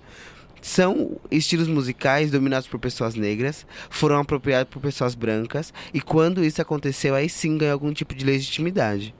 são 0.65 1.22
estilos 1.29 1.67
musicais 1.67 2.31
dominados 2.31 2.67
por 2.67 2.79
pessoas 2.79 3.13
negras, 3.13 3.67
foram 3.88 4.17
apropriados 4.17 4.74
por 4.74 4.81
pessoas 4.81 5.13
brancas, 5.13 5.72
e 5.93 6.01
quando 6.01 6.43
isso 6.43 6.60
aconteceu, 6.60 7.13
aí 7.13 7.29
sim 7.29 7.55
ganhou 7.55 7.74
algum 7.74 7.93
tipo 7.93 8.15
de 8.15 8.25
legitimidade. 8.25 9.13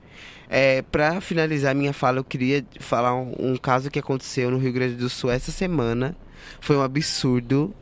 É, 0.50 0.82
para 0.82 1.22
finalizar 1.22 1.76
minha 1.76 1.94
fala, 1.94 2.18
eu 2.18 2.24
queria 2.24 2.66
falar 2.80 3.14
um, 3.14 3.36
um, 3.38 3.58
caso 3.58 3.92
que 3.92 4.00
aconteceu 4.00 4.50
no 4.50 4.58
Rio 4.58 4.74
Grande 4.74 4.96
do 4.96 5.08
Sul 5.08 5.30
essa 5.30 5.52
semana. 5.52 6.18
Foi 6.60 6.76
um 6.76 6.82
absurdo, 6.82 7.76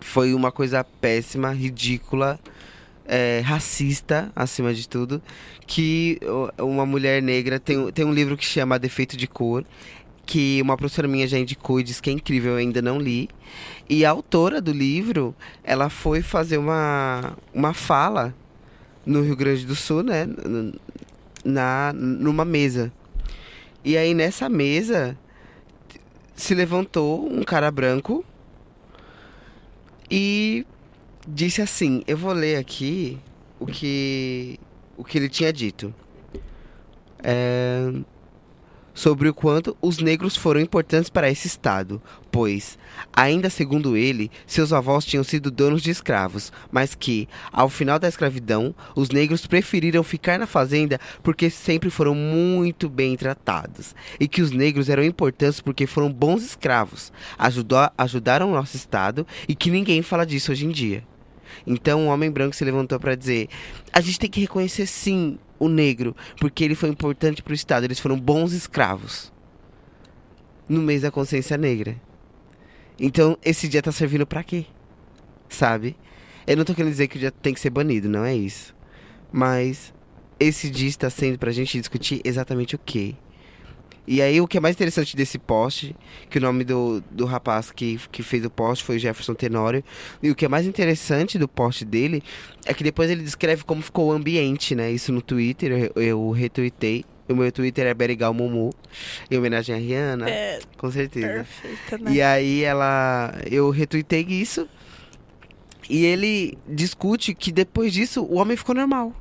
foi 0.00 0.34
uma 0.34 0.50
coisa 0.50 0.82
péssima, 0.82 1.52
ridícula, 1.52 2.40
é, 3.06 3.40
racista, 3.44 4.32
acima 4.34 4.74
de 4.74 4.88
tudo. 4.88 5.22
Que 5.64 6.18
uma 6.58 6.84
mulher 6.84 7.22
negra 7.22 7.60
tem, 7.60 7.92
tem 7.92 8.04
um 8.04 8.12
livro 8.12 8.36
que 8.36 8.44
chama 8.44 8.80
Defeito 8.80 9.16
de 9.16 9.28
Cor 9.28 9.64
que 10.26 10.60
uma 10.62 10.76
professora 10.76 11.06
minha 11.06 11.26
já 11.28 11.38
indicou 11.38 11.80
e 11.80 11.82
disse 11.82 12.00
que 12.00 12.10
é 12.10 12.12
incrível, 12.12 12.52
eu 12.52 12.58
ainda 12.58 12.80
não 12.80 12.98
li. 12.98 13.28
E 13.88 14.04
a 14.04 14.10
autora 14.10 14.60
do 14.60 14.72
livro, 14.72 15.34
ela 15.62 15.90
foi 15.90 16.22
fazer 16.22 16.58
uma, 16.58 17.36
uma 17.52 17.74
fala 17.74 18.34
no 19.04 19.22
Rio 19.22 19.36
Grande 19.36 19.66
do 19.66 19.74
Sul, 19.74 20.02
né? 20.02 20.26
Na, 21.44 21.92
numa 21.94 22.44
mesa. 22.44 22.92
E 23.84 23.96
aí 23.98 24.14
nessa 24.14 24.48
mesa 24.48 25.16
se 26.34 26.54
levantou 26.54 27.30
um 27.30 27.42
cara 27.42 27.70
branco 27.70 28.24
e 30.10 30.66
disse 31.28 31.60
assim: 31.60 32.02
Eu 32.06 32.16
vou 32.16 32.32
ler 32.32 32.56
aqui 32.56 33.18
o 33.60 33.66
que, 33.66 34.58
o 34.96 35.04
que 35.04 35.18
ele 35.18 35.28
tinha 35.28 35.52
dito. 35.52 35.94
É, 37.22 37.92
sobre 38.94 39.28
o 39.28 39.34
quanto 39.34 39.76
os 39.82 39.98
negros 39.98 40.36
foram 40.36 40.60
importantes 40.60 41.10
para 41.10 41.28
esse 41.28 41.48
Estado, 41.48 42.00
pois, 42.30 42.78
ainda 43.12 43.50
segundo 43.50 43.96
ele, 43.96 44.30
seus 44.46 44.72
avós 44.72 45.04
tinham 45.04 45.24
sido 45.24 45.50
donos 45.50 45.82
de 45.82 45.90
escravos, 45.90 46.52
mas 46.70 46.94
que, 46.94 47.28
ao 47.52 47.68
final 47.68 47.98
da 47.98 48.08
escravidão, 48.08 48.74
os 48.94 49.10
negros 49.10 49.46
preferiram 49.46 50.02
ficar 50.02 50.38
na 50.38 50.46
fazenda 50.46 51.00
porque 51.22 51.50
sempre 51.50 51.90
foram 51.90 52.14
muito 52.14 52.88
bem 52.88 53.16
tratados, 53.16 53.94
e 54.18 54.28
que 54.28 54.40
os 54.40 54.52
negros 54.52 54.88
eram 54.88 55.02
importantes 55.02 55.60
porque 55.60 55.86
foram 55.86 56.10
bons 56.12 56.44
escravos, 56.44 57.12
ajudou, 57.36 57.90
ajudaram 57.98 58.50
o 58.50 58.54
nosso 58.54 58.76
Estado 58.76 59.26
e 59.48 59.54
que 59.54 59.70
ninguém 59.70 60.00
fala 60.00 60.24
disso 60.24 60.52
hoje 60.52 60.64
em 60.64 60.70
dia. 60.70 61.04
Então, 61.66 62.02
um 62.02 62.08
homem 62.08 62.30
branco 62.30 62.56
se 62.56 62.64
levantou 62.64 62.98
para 62.98 63.14
dizer: 63.14 63.48
a 63.92 64.00
gente 64.00 64.18
tem 64.18 64.30
que 64.30 64.40
reconhecer 64.40 64.86
sim 64.86 65.38
o 65.64 65.68
negro, 65.68 66.14
porque 66.38 66.64
ele 66.64 66.74
foi 66.74 66.88
importante 66.88 67.42
para 67.42 67.52
o 67.52 67.54
Estado, 67.54 67.84
eles 67.84 68.00
foram 68.00 68.18
bons 68.18 68.52
escravos. 68.52 69.32
No 70.68 70.80
mês 70.80 71.02
da 71.02 71.10
consciência 71.10 71.56
negra. 71.56 72.00
Então, 72.98 73.36
esse 73.44 73.68
dia 73.68 73.82
tá 73.82 73.92
servindo 73.92 74.26
para 74.26 74.42
quê? 74.42 74.66
Sabe? 75.48 75.96
Eu 76.46 76.56
não 76.56 76.64
tô 76.64 76.74
querendo 76.74 76.92
dizer 76.92 77.08
que 77.08 77.16
o 77.16 77.20
dia 77.20 77.30
tem 77.30 77.52
que 77.52 77.60
ser 77.60 77.70
banido, 77.70 78.08
não 78.08 78.24
é 78.24 78.34
isso. 78.34 78.74
Mas 79.32 79.92
esse 80.38 80.70
dia 80.70 80.88
está 80.88 81.10
sendo 81.10 81.38
pra 81.38 81.52
gente 81.52 81.78
discutir 81.78 82.20
exatamente 82.24 82.74
o 82.74 82.78
quê? 82.78 83.14
E 84.06 84.20
aí, 84.20 84.40
o 84.40 84.46
que 84.46 84.58
é 84.58 84.60
mais 84.60 84.74
interessante 84.74 85.16
desse 85.16 85.38
post, 85.38 85.96
que 86.28 86.38
o 86.38 86.40
nome 86.40 86.62
do, 86.62 87.02
do 87.10 87.24
rapaz 87.24 87.70
que, 87.70 87.98
que 88.12 88.22
fez 88.22 88.44
o 88.44 88.50
post 88.50 88.84
foi 88.84 88.98
Jefferson 88.98 89.34
Tenório, 89.34 89.82
e 90.22 90.30
o 90.30 90.34
que 90.34 90.44
é 90.44 90.48
mais 90.48 90.66
interessante 90.66 91.38
do 91.38 91.48
post 91.48 91.84
dele 91.84 92.22
é 92.66 92.74
que 92.74 92.84
depois 92.84 93.10
ele 93.10 93.22
descreve 93.22 93.64
como 93.64 93.80
ficou 93.80 94.08
o 94.08 94.12
ambiente, 94.12 94.74
né? 94.74 94.90
Isso 94.90 95.10
no 95.12 95.22
Twitter, 95.22 95.90
eu, 95.94 96.02
eu 96.02 96.30
retuitei. 96.30 97.04
O 97.26 97.34
meu 97.34 97.50
Twitter 97.50 97.86
é 97.86 97.94
Berigal 97.94 98.34
Mumu, 98.34 98.70
em 99.30 99.38
homenagem 99.38 99.74
a 99.74 99.78
Rihanna. 99.78 100.28
É, 100.28 100.58
com 100.76 100.90
certeza. 100.90 101.26
perfeito, 101.26 102.04
né? 102.04 102.12
E 102.12 102.20
aí 102.20 102.62
ela. 102.62 103.34
Eu 103.50 103.70
retuitei 103.70 104.26
isso. 104.28 104.68
E 105.88 106.04
ele 106.04 106.58
discute 106.68 107.34
que 107.34 107.50
depois 107.50 107.92
disso 107.92 108.22
o 108.22 108.34
homem 108.34 108.56
ficou 108.56 108.74
normal. 108.74 109.14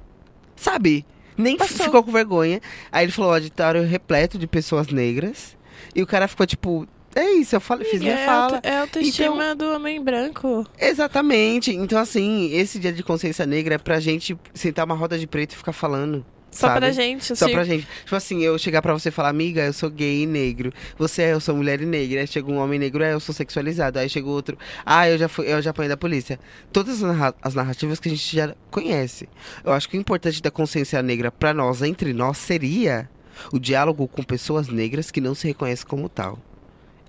Sabe? 0.56 1.06
Nem 1.38 1.58
Passou. 1.58 1.86
ficou 1.86 2.04
com 2.04 2.12
vergonha. 2.12 2.62
Aí 2.92 3.06
ele 3.06 3.12
falou, 3.12 3.32
ó, 3.32 3.36
auditório 3.36 3.84
repleto 3.84 4.38
de 4.38 4.48
pessoas 4.48 4.88
negras. 4.88 5.56
E 5.96 6.02
o 6.02 6.08
cara 6.08 6.28
ficou 6.28 6.46
tipo, 6.46 6.88
é 7.16 7.32
isso, 7.34 7.56
eu 7.56 7.62
falei, 7.62 7.88
fiz 7.88 8.02
minha 8.02 8.14
é, 8.16 8.26
fala. 8.26 8.56
auto- 8.56 8.68
É 8.68 8.76
a 8.78 8.82
autoestima 8.82 9.56
do 9.56 9.66
homem 9.74 10.02
branco. 10.04 10.66
Exatamente. 10.80 11.72
Então, 11.72 12.00
assim, 12.00 12.52
esse 12.54 12.80
dia 12.80 12.92
de 12.94 13.04
consciência 13.04 13.46
negra 13.46 13.76
é 13.76 13.78
pra 13.78 14.00
gente 14.00 14.38
sentar 14.54 14.86
uma 14.86 14.96
roda 14.96 15.18
de 15.18 15.28
preto 15.28 15.52
e 15.54 15.58
ficar 15.58 15.74
falando. 15.74 16.26
Só 16.54 16.68
sabe? 16.68 16.80
pra 16.80 16.92
gente, 16.92 17.26
Só 17.36 17.46
assim. 17.46 17.54
pra 17.54 17.64
gente. 17.64 17.88
Tipo 18.04 18.16
assim, 18.16 18.42
eu 18.44 18.58
chegar 18.58 18.82
pra 18.82 18.94
você 18.94 19.10
e 19.10 19.12
falar, 19.12 19.30
amiga, 19.30 19.62
eu 19.62 19.74
sou 19.74 19.90
gay 19.90 20.24
e 20.24 20.26
negro. 20.26 20.72
Você 20.98 21.24
é, 21.24 21.34
eu 21.34 21.40
sou 21.40 21.56
mulher 21.56 21.82
e 21.82 21.86
negra. 21.86 22.22
Aí 22.22 22.28
chega 22.28 22.52
um 22.52 22.58
homem 22.58 22.80
negro, 22.80 23.04
é, 23.04 23.14
eu 23.14 23.20
sou 23.20 23.34
sexualizado. 23.34 24.00
Aí 24.00 24.08
chega 24.10 24.28
outro, 24.28 24.58
ah, 24.86 25.10
eu 25.10 25.18
já 25.18 25.28
fui, 25.28 25.52
eu 25.52 25.62
já 25.62 25.72
apanhei 25.72 25.90
da 25.90 25.98
polícia. 25.98 26.40
Todas 26.72 26.96
as 26.96 27.02
narra- 27.02 27.36
as 27.42 27.54
narrativas 27.56 28.00
que 28.00 28.08
a 28.08 28.12
gente 28.12 28.36
já 28.36 28.56
conhece. 28.72 29.28
Eu 29.64 29.74
acho 29.74 29.90
que 29.90 29.98
o 29.98 30.00
importante 30.00 30.42
da 30.42 30.52
consciência 30.52 31.02
negra 31.02 31.32
pra 31.32 31.54
nós, 31.54 31.82
entre 31.82 32.14
nós, 32.14 32.38
seria 32.38 33.10
o 33.52 33.60
diálogo 33.60 34.08
com 34.08 34.22
pessoas 34.24 34.68
negras 34.68 35.10
que 35.12 35.20
não 35.20 35.34
se 35.34 35.48
reconhecem 35.48 35.88
como 35.88 36.08
tal. 36.08 36.38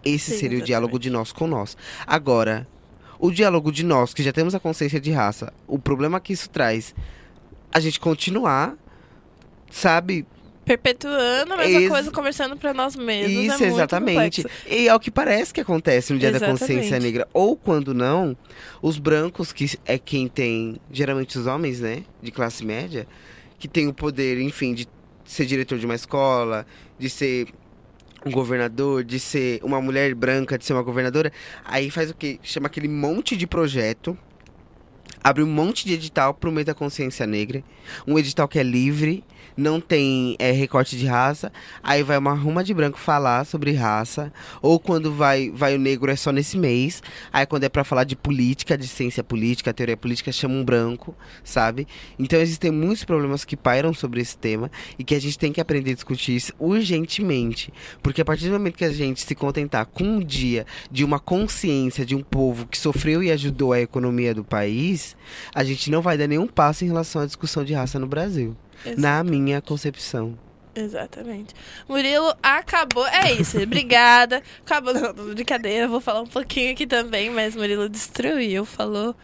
Esse 0.04 0.32
Sim, 0.32 0.38
seria 0.38 0.58
o 0.58 0.62
diálogo 0.62 0.96
exatamente. 0.96 1.02
de 1.02 1.10
nós 1.10 1.32
com 1.32 1.46
nós. 1.46 1.76
Agora, 2.06 2.66
o 3.18 3.30
diálogo 3.30 3.70
de 3.72 3.84
nós, 3.84 4.12
que 4.12 4.22
já 4.22 4.32
temos 4.32 4.54
a 4.54 4.60
consciência 4.60 5.00
de 5.00 5.10
raça, 5.10 5.52
o 5.66 5.78
problema 5.78 6.20
que 6.20 6.32
isso 6.32 6.48
traz, 6.50 6.94
a 7.72 7.80
gente 7.80 7.98
continuar, 7.98 8.74
sabe, 9.74 10.24
Perpetuando 10.64 11.52
a 11.52 11.56
mesma 11.58 11.80
Ex- 11.80 11.90
coisa, 11.90 12.10
conversando 12.10 12.56
pra 12.56 12.72
nós 12.72 12.96
mesmos. 12.96 13.36
é 13.36 13.40
Isso, 13.42 13.58
muito 13.58 13.64
exatamente. 13.64 14.46
E 14.66 14.88
é 14.88 14.94
o 14.94 14.98
que 14.98 15.10
parece 15.10 15.52
que 15.52 15.60
acontece 15.60 16.10
no 16.10 16.18
Dia 16.18 16.30
da 16.30 16.38
Exatamente. 16.38 16.60
Consciência 16.60 16.98
Negra. 16.98 17.28
Ou 17.34 17.54
quando 17.54 17.92
não, 17.92 18.34
os 18.80 18.98
brancos, 18.98 19.52
que 19.52 19.78
é 19.84 19.98
quem 19.98 20.26
tem, 20.26 20.80
geralmente 20.90 21.38
os 21.38 21.46
homens, 21.46 21.80
né, 21.80 22.02
de 22.22 22.30
classe 22.30 22.64
média, 22.64 23.06
que 23.58 23.68
tem 23.68 23.88
o 23.88 23.92
poder, 23.92 24.40
enfim, 24.40 24.72
de 24.72 24.88
ser 25.22 25.44
diretor 25.44 25.78
de 25.78 25.84
uma 25.84 25.94
escola, 25.96 26.64
de 26.98 27.10
ser 27.10 27.48
um 28.24 28.30
governador, 28.30 29.04
de 29.04 29.20
ser 29.20 29.60
uma 29.62 29.82
mulher 29.82 30.14
branca, 30.14 30.56
de 30.56 30.64
ser 30.64 30.72
uma 30.72 30.82
governadora, 30.82 31.30
aí 31.62 31.90
faz 31.90 32.08
o 32.10 32.14
quê? 32.14 32.38
Chama 32.42 32.68
aquele 32.68 32.88
monte 32.88 33.36
de 33.36 33.46
projeto, 33.46 34.16
abre 35.24 35.42
um 35.42 35.46
monte 35.46 35.86
de 35.86 35.94
edital 35.94 36.34
pro 36.34 36.52
mês 36.52 36.66
da 36.66 36.74
consciência 36.74 37.26
negra, 37.26 37.64
um 38.06 38.18
edital 38.18 38.46
que 38.46 38.58
é 38.58 38.62
livre, 38.62 39.24
não 39.56 39.80
tem 39.80 40.36
é, 40.38 40.50
recorte 40.50 40.98
de 40.98 41.06
raça, 41.06 41.52
aí 41.82 42.02
vai 42.02 42.18
uma 42.18 42.34
ruma 42.34 42.64
de 42.64 42.74
branco 42.74 42.98
falar 42.98 43.44
sobre 43.44 43.72
raça, 43.72 44.32
ou 44.60 44.78
quando 44.78 45.12
vai, 45.12 45.50
vai 45.50 45.74
o 45.74 45.78
negro 45.78 46.10
é 46.10 46.16
só 46.16 46.32
nesse 46.32 46.58
mês, 46.58 47.02
aí 47.32 47.46
quando 47.46 47.64
é 47.64 47.68
pra 47.68 47.84
falar 47.84 48.04
de 48.04 48.16
política, 48.16 48.76
de 48.76 48.88
ciência 48.88 49.22
política, 49.22 49.72
teoria 49.72 49.96
política, 49.96 50.32
chama 50.32 50.54
um 50.54 50.64
branco, 50.64 51.14
sabe? 51.42 51.86
Então 52.18 52.38
existem 52.40 52.70
muitos 52.70 53.04
problemas 53.04 53.44
que 53.44 53.56
pairam 53.56 53.94
sobre 53.94 54.20
esse 54.20 54.36
tema 54.36 54.70
e 54.98 55.04
que 55.04 55.14
a 55.14 55.20
gente 55.20 55.38
tem 55.38 55.52
que 55.52 55.60
aprender 55.60 55.92
a 55.92 55.94
discutir 55.94 56.36
isso 56.36 56.52
urgentemente, 56.58 57.72
porque 58.02 58.20
a 58.20 58.24
partir 58.24 58.46
do 58.46 58.52
momento 58.52 58.76
que 58.76 58.84
a 58.84 58.92
gente 58.92 59.20
se 59.20 59.34
contentar 59.34 59.86
com 59.86 60.04
um 60.04 60.20
dia 60.20 60.66
de 60.90 61.04
uma 61.04 61.18
consciência 61.18 62.04
de 62.04 62.14
um 62.14 62.22
povo 62.22 62.66
que 62.66 62.76
sofreu 62.76 63.22
e 63.22 63.30
ajudou 63.30 63.72
a 63.72 63.80
economia 63.80 64.34
do 64.34 64.44
país, 64.44 65.13
a 65.54 65.64
gente 65.64 65.90
não 65.90 66.02
vai 66.02 66.18
dar 66.18 66.26
nenhum 66.26 66.46
passo 66.46 66.84
em 66.84 66.88
relação 66.88 67.22
à 67.22 67.26
discussão 67.26 67.64
de 67.64 67.72
raça 67.72 67.98
no 67.98 68.06
Brasil, 68.06 68.56
na 68.96 69.22
minha 69.24 69.60
concepção. 69.60 70.38
Exatamente. 70.74 71.54
Murilo 71.88 72.34
acabou. 72.42 73.06
É 73.06 73.32
isso. 73.32 73.60
Obrigada. 73.62 74.42
Acabou. 74.64 74.92
Não, 74.92 75.12
brincadeira. 75.34 75.86
Vou 75.86 76.00
falar 76.00 76.22
um 76.22 76.26
pouquinho 76.26 76.72
aqui 76.72 76.86
também, 76.86 77.30
mas 77.30 77.54
Murilo 77.54 77.88
destruiu. 77.88 78.64
Falou 78.64 79.14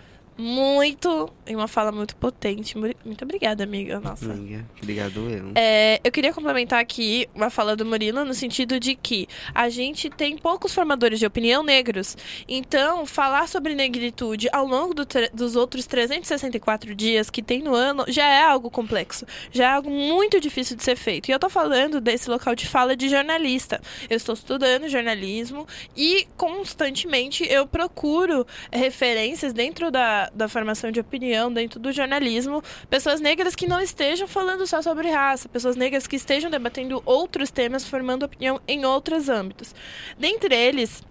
muito. 0.41 1.31
Em 1.47 1.55
uma 1.55 1.69
fala 1.69 1.93
muito 1.93 2.17
potente. 2.17 2.77
Muito 2.77 3.25
obrigada, 3.25 3.65
amiga. 3.65 4.01
Nossa. 4.01 4.33
Amiga, 4.33 4.65
obrigado 4.81 5.29
eu. 5.31 5.53
É, 5.55 6.01
eu 6.03 6.11
queria 6.11 6.33
complementar 6.33 6.81
aqui 6.81 7.29
uma 7.35 7.51
fala 7.51 7.77
do 7.77 7.85
Murilo 7.85 8.25
no 8.25 8.35
sentido 8.35 8.81
de 8.81 8.95
que 8.95 9.29
a 9.55 9.69
gente 9.69 10.09
tem 10.09 10.37
poucos 10.37 10.75
formadores 10.75 11.19
de 11.19 11.27
opinião 11.27 11.63
negros. 11.63 12.17
Então, 12.49 13.05
falar 13.07 13.47
sobre 13.49 13.75
negritude 13.75 14.49
ao 14.53 14.67
longo 14.67 14.95
do 14.95 15.07
dos 15.33 15.57
outros 15.57 15.87
364 15.87 16.95
dias 16.95 17.31
que 17.31 17.43
tem 17.43 17.63
no 17.63 17.75
ano 17.75 18.05
já 18.09 18.27
é 18.27 18.43
algo 18.43 18.71
complexo. 18.71 19.27
Já 19.51 19.65
é 19.65 19.75
algo 19.75 19.91
muito 19.91 20.41
difícil 20.41 20.77
de 20.77 20.85
ser 20.85 20.97
feito. 20.97 21.29
E 21.29 21.33
eu 21.33 21.39
tô 21.39 21.51
falando 21.51 22.01
desse 22.01 22.31
local 22.31 22.55
de 22.55 22.67
fala 22.67 22.97
de 22.97 23.09
jornalista. 23.09 23.81
Eu 24.09 24.17
estou 24.17 24.35
estudando 24.35 24.89
jornalismo 24.89 25.67
e 25.97 26.27
constantemente 26.37 27.45
eu 27.45 27.67
procuro 27.67 28.47
referências 28.73 29.53
dentro 29.53 29.91
da, 29.91 30.30
da 30.35 30.49
formação 30.49 30.91
de 30.91 31.01
opinião, 31.01 31.53
dentro 31.53 31.79
do 31.81 31.93
jornalismo, 31.93 32.63
pessoas 32.89 33.21
negras 33.21 33.55
que 33.55 33.67
não 33.67 33.81
estejam 33.81 34.27
falando 34.27 34.67
só 34.67 34.83
sobre 34.83 35.11
raça, 35.11 35.49
pessoas 35.49 35.77
negras 35.77 36.07
que 36.07 36.17
estejam 36.17 36.51
debatendo 36.51 37.03
outros 37.05 37.51
temas, 37.51 37.87
formando 37.87 38.25
opinião 38.25 38.61
em 38.67 38.85
outros 38.85 39.29
âmbitos. 39.29 39.75
Dentre 40.19 40.55
eles, 40.55 41.03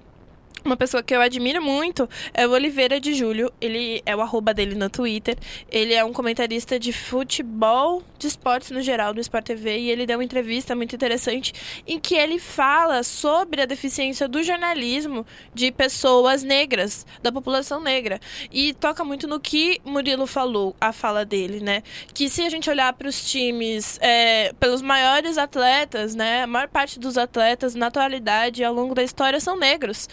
uma 0.66 0.76
pessoa 0.76 1.02
que 1.02 1.16
eu 1.16 1.22
admiro 1.22 1.62
muito 1.62 2.10
é 2.34 2.46
o 2.46 2.52
Oliveira 2.52 3.00
de 3.00 3.14
Júlio. 3.14 3.52
Ele 3.62 4.02
é 4.06 4.16
o 4.16 4.22
arroba 4.22 4.54
dele 4.54 4.76
no 4.76 4.90
Twitter. 4.90 5.38
Ele 5.72 5.94
é 5.94 6.04
um 6.04 6.12
comentarista 6.12 6.80
de 6.80 6.92
futebol, 6.92 8.04
de 8.18 8.28
esportes 8.28 8.72
no 8.72 8.82
geral, 8.82 9.14
do 9.14 9.22
Sport 9.22 9.46
TV. 9.46 9.80
E 9.80 9.90
ele 9.90 10.06
deu 10.06 10.18
uma 10.18 10.24
entrevista 10.24 10.76
muito 10.76 10.96
interessante 10.96 11.54
em 11.88 12.00
que 12.00 12.16
ele 12.16 12.40
fala 12.40 13.04
sobre 13.04 13.62
a 13.62 13.66
deficiência 13.66 14.28
do 14.28 14.44
jornalismo 14.44 15.26
de 15.54 15.72
pessoas 15.72 16.44
negras, 16.44 17.06
da 17.22 17.32
população 17.32 17.82
negra. 17.82 18.20
E 18.52 18.74
toca 18.74 19.04
muito 19.04 19.28
no 19.28 19.40
que 19.40 19.80
Murilo 19.86 20.28
falou, 20.28 20.76
a 20.80 20.92
fala 20.92 21.24
dele, 21.26 21.60
né? 21.62 21.84
Que 22.14 22.30
se 22.30 22.42
a 22.42 22.50
gente 22.50 22.70
olhar 22.70 22.92
para 22.94 23.08
os 23.08 23.30
times, 23.30 23.98
é, 24.02 24.54
pelos 24.60 24.82
maiores 24.82 25.38
atletas, 25.38 26.16
né? 26.16 26.44
A 26.44 26.48
maior 26.48 26.68
parte 26.68 27.00
dos 27.00 27.18
atletas, 27.18 27.76
na 27.76 27.88
atualidade, 27.88 28.64
ao 28.64 28.74
longo 28.74 28.94
da 28.94 29.04
história, 29.04 29.40
são 29.40 29.58
negros. 29.58 30.08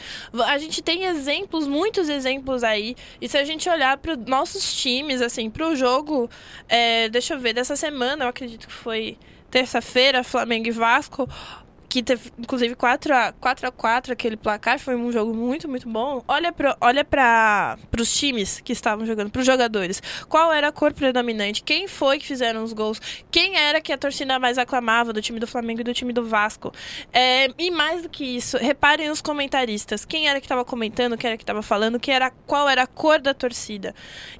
A 0.44 0.58
gente 0.58 0.82
tem 0.82 1.04
exemplos, 1.04 1.66
muitos 1.66 2.08
exemplos 2.08 2.62
aí. 2.64 2.96
E 3.20 3.28
se 3.28 3.38
a 3.38 3.44
gente 3.44 3.68
olhar 3.68 3.96
para 3.98 4.16
nossos 4.16 4.74
times, 4.74 5.20
assim, 5.20 5.50
para 5.50 5.68
o 5.68 5.76
jogo, 5.76 6.28
é, 6.68 7.08
deixa 7.08 7.34
eu 7.34 7.38
ver, 7.38 7.52
dessa 7.52 7.76
semana, 7.76 8.24
eu 8.24 8.28
acredito 8.28 8.66
que 8.66 8.72
foi 8.72 9.18
terça-feira, 9.50 10.24
Flamengo 10.24 10.68
e 10.68 10.70
Vasco, 10.70 11.28
que 11.96 12.02
teve, 12.02 12.30
inclusive, 12.38 12.74
4 12.74 13.14
a 13.14 13.32
4 13.32 13.68
a 13.68 13.72
4 13.72 14.12
aquele 14.12 14.36
placar, 14.36 14.78
foi 14.78 14.94
um 14.94 15.10
jogo 15.10 15.32
muito, 15.32 15.66
muito 15.66 15.88
bom. 15.88 16.22
Olha 16.28 16.52
para 16.52 16.76
olha 16.78 17.06
os 17.98 18.14
times 18.14 18.60
que 18.60 18.70
estavam 18.70 19.06
jogando, 19.06 19.30
para 19.30 19.40
os 19.40 19.46
jogadores. 19.46 20.02
Qual 20.28 20.52
era 20.52 20.68
a 20.68 20.72
cor 20.72 20.92
predominante? 20.92 21.62
Quem 21.62 21.88
foi 21.88 22.18
que 22.18 22.26
fizeram 22.26 22.62
os 22.62 22.74
gols? 22.74 23.00
Quem 23.30 23.56
era 23.56 23.80
que 23.80 23.94
a 23.94 23.96
torcida 23.96 24.38
mais 24.38 24.58
aclamava 24.58 25.10
do 25.10 25.22
time 25.22 25.40
do 25.40 25.46
Flamengo 25.46 25.80
e 25.80 25.84
do 25.84 25.94
time 25.94 26.12
do 26.12 26.22
Vasco? 26.26 26.70
É, 27.14 27.48
e 27.58 27.70
mais 27.70 28.02
do 28.02 28.10
que 28.10 28.24
isso, 28.24 28.58
reparem 28.58 29.08
os 29.08 29.22
comentaristas. 29.22 30.04
Quem 30.04 30.28
era 30.28 30.38
que 30.38 30.44
estava 30.44 30.66
comentando, 30.66 31.16
quem 31.16 31.28
era 31.28 31.38
que 31.38 31.44
estava 31.44 31.62
falando, 31.62 31.98
que 31.98 32.10
era, 32.10 32.30
qual 32.30 32.68
era 32.68 32.82
a 32.82 32.86
cor 32.86 33.22
da 33.22 33.32
torcida. 33.32 33.94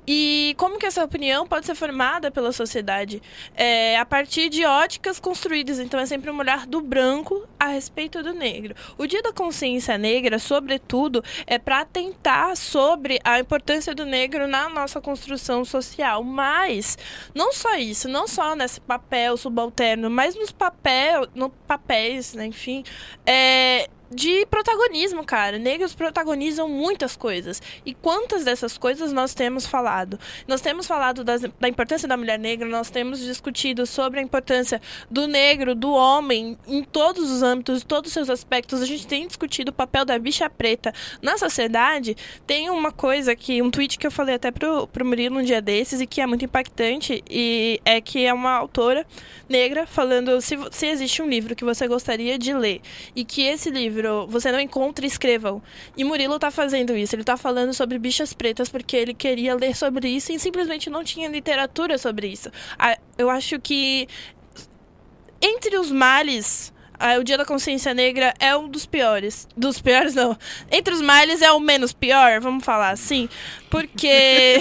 E 0.07 0.55
como 0.59 0.79
que 0.79 0.85
essa 0.85 1.03
opinião 1.03 1.47
pode 1.47 1.65
ser 1.65 1.75
formada 1.75 2.31
pela 2.31 2.53
sociedade? 2.53 3.23
É, 3.55 3.99
a 3.99 4.05
partir 4.05 4.51
de 4.51 4.67
óticas 4.67 5.19
construídas. 5.19 5.79
Então 5.79 5.99
é 5.99 6.05
sempre 6.05 6.31
um 6.31 6.39
olhar 6.39 6.67
do 6.67 6.83
branco 6.83 7.46
a 7.59 7.69
respeito 7.69 8.23
do 8.23 8.33
negro. 8.33 8.75
O 8.99 9.07
Dia 9.07 9.23
da 9.23 9.33
Consciência 9.33 9.97
Negra, 9.97 10.39
sobretudo, 10.39 11.23
é 11.47 11.59
para 11.59 11.81
atentar 11.81 12.57
sobre 12.57 13.19
a 13.25 13.39
importância 13.39 13.95
do 13.95 14.05
negro 14.05 14.47
na 14.47 14.69
nossa 14.69 15.01
construção 15.01 15.65
social. 15.65 16.23
Mas 16.23 16.99
não 17.35 17.53
só 17.53 17.77
isso, 17.77 18.09
não 18.09 18.29
só 18.29 18.55
nesse 18.55 18.81
papel 18.81 19.37
subalterno, 19.37 20.11
mas 20.11 20.35
nos 20.35 20.53
papel, 20.53 21.27
no 21.35 21.51
papéis, 21.51 22.35
né, 22.35 22.47
enfim, 22.47 22.85
é, 23.25 23.89
de 24.11 24.47
protagonismo, 24.47 25.25
cara. 25.25 25.59
Negros 25.59 25.95
protagonizam 25.95 26.69
muitas 26.69 27.17
coisas. 27.17 27.61
E 27.85 27.95
quantas 27.95 28.45
dessas 28.45 28.79
coisas 28.79 29.13
nós 29.13 29.35
temos 29.35 29.67
falado? 29.67 30.19
Nós 30.47 30.61
temos 30.61 30.87
falado 30.87 31.25
das, 31.25 31.43
da 31.59 31.69
importância 31.69 32.09
da 32.09 32.17
mulher 32.17 32.39
negra, 32.39 32.69
nós 32.69 32.91
temos 32.91 33.21
discutido 33.21 33.87
sobre 33.87 34.21
a 34.21 34.23
importância 34.23 34.81
do 35.11 35.27
negro, 35.27 35.75
do 35.75 35.93
homem, 35.93 36.57
em 36.67 36.83
todos 36.83 37.31
os 37.31 37.43
âmbitos, 37.43 37.85
todos 37.85 38.09
os 38.09 38.15
seus 38.15 38.31
aspectos. 38.31 38.83
A 38.83 38.87
gente 38.87 39.07
tem 39.07 39.27
discutido 39.27 39.71
o 39.71 39.75
papel 39.75 40.05
da 40.05 40.19
bicha 40.19 40.49
preta 40.49 40.93
na 41.21 41.37
sociedade. 41.37 42.17
Tem 42.47 42.71
uma 42.71 42.93
coisa 42.93 43.35
que, 43.35 43.61
um 43.63 43.71
tweet 43.71 43.99
que 43.99 44.07
eu 44.07 44.11
falei 44.11 44.37
até 44.37 44.51
pro, 44.51 44.87
pro 44.87 45.05
Murilo 45.05 45.39
um 45.39 45.43
dia 45.43 45.61
desses 45.61 46.01
e 46.01 46.07
que 46.07 46.21
é 46.21 46.27
muito 46.27 46.45
impactante, 46.45 47.23
e 47.29 47.81
é 47.85 48.01
que 48.01 48.25
é 48.25 48.33
uma 48.33 48.53
autora 48.53 49.07
negra 49.49 49.87
falando 49.87 50.41
se, 50.41 50.57
se 50.71 50.87
existe 50.87 51.23
um 51.23 51.29
livro 51.29 51.55
que 51.55 51.65
você 51.65 51.87
gostaria 51.87 52.39
de 52.39 52.53
ler 52.53 52.81
e 53.15 53.25
que 53.25 53.43
esse 53.43 53.71
livro 53.71 53.96
livro 53.97 54.27
Você 54.29 54.53
Não 54.53 54.61
Encontra, 54.61 55.07
escrevam. 55.07 55.63
E 55.97 56.05
Murilo 56.05 56.39
tá 56.39 56.51
fazendo 56.51 56.97
isso. 56.97 57.15
Ele 57.15 57.25
tá 57.25 57.37
falando 57.37 57.73
sobre 57.73 57.99
bichas 57.99 58.33
pretas 58.33 58.69
porque 58.69 58.97
ele 58.97 59.15
queria 59.15 59.55
ler 59.55 59.75
sobre 59.75 60.09
isso 60.09 60.33
e 60.33 60.39
simplesmente 60.39 60.91
não 60.91 61.03
tinha 61.03 61.29
literatura 61.29 61.99
sobre 61.99 62.29
isso. 62.29 62.51
Eu 63.17 63.31
acho 63.31 63.59
que 63.59 64.07
entre 65.41 65.77
os 65.79 65.91
males 65.91 66.73
o 67.19 67.25
Dia 67.25 67.39
da 67.39 67.45
Consciência 67.45 67.93
Negra 67.95 68.35
é 68.39 68.57
um 68.57 68.69
dos 68.69 68.87
piores. 68.87 69.47
Dos 69.57 69.81
piores, 69.81 70.15
não. 70.15 70.37
Entre 70.71 70.93
os 70.93 71.01
males 71.01 71.43
é 71.43 71.51
o 71.53 71.61
menos 71.61 71.93
pior, 71.93 72.41
vamos 72.41 72.65
falar 72.65 72.91
assim. 72.91 73.29
Porque 73.71 74.59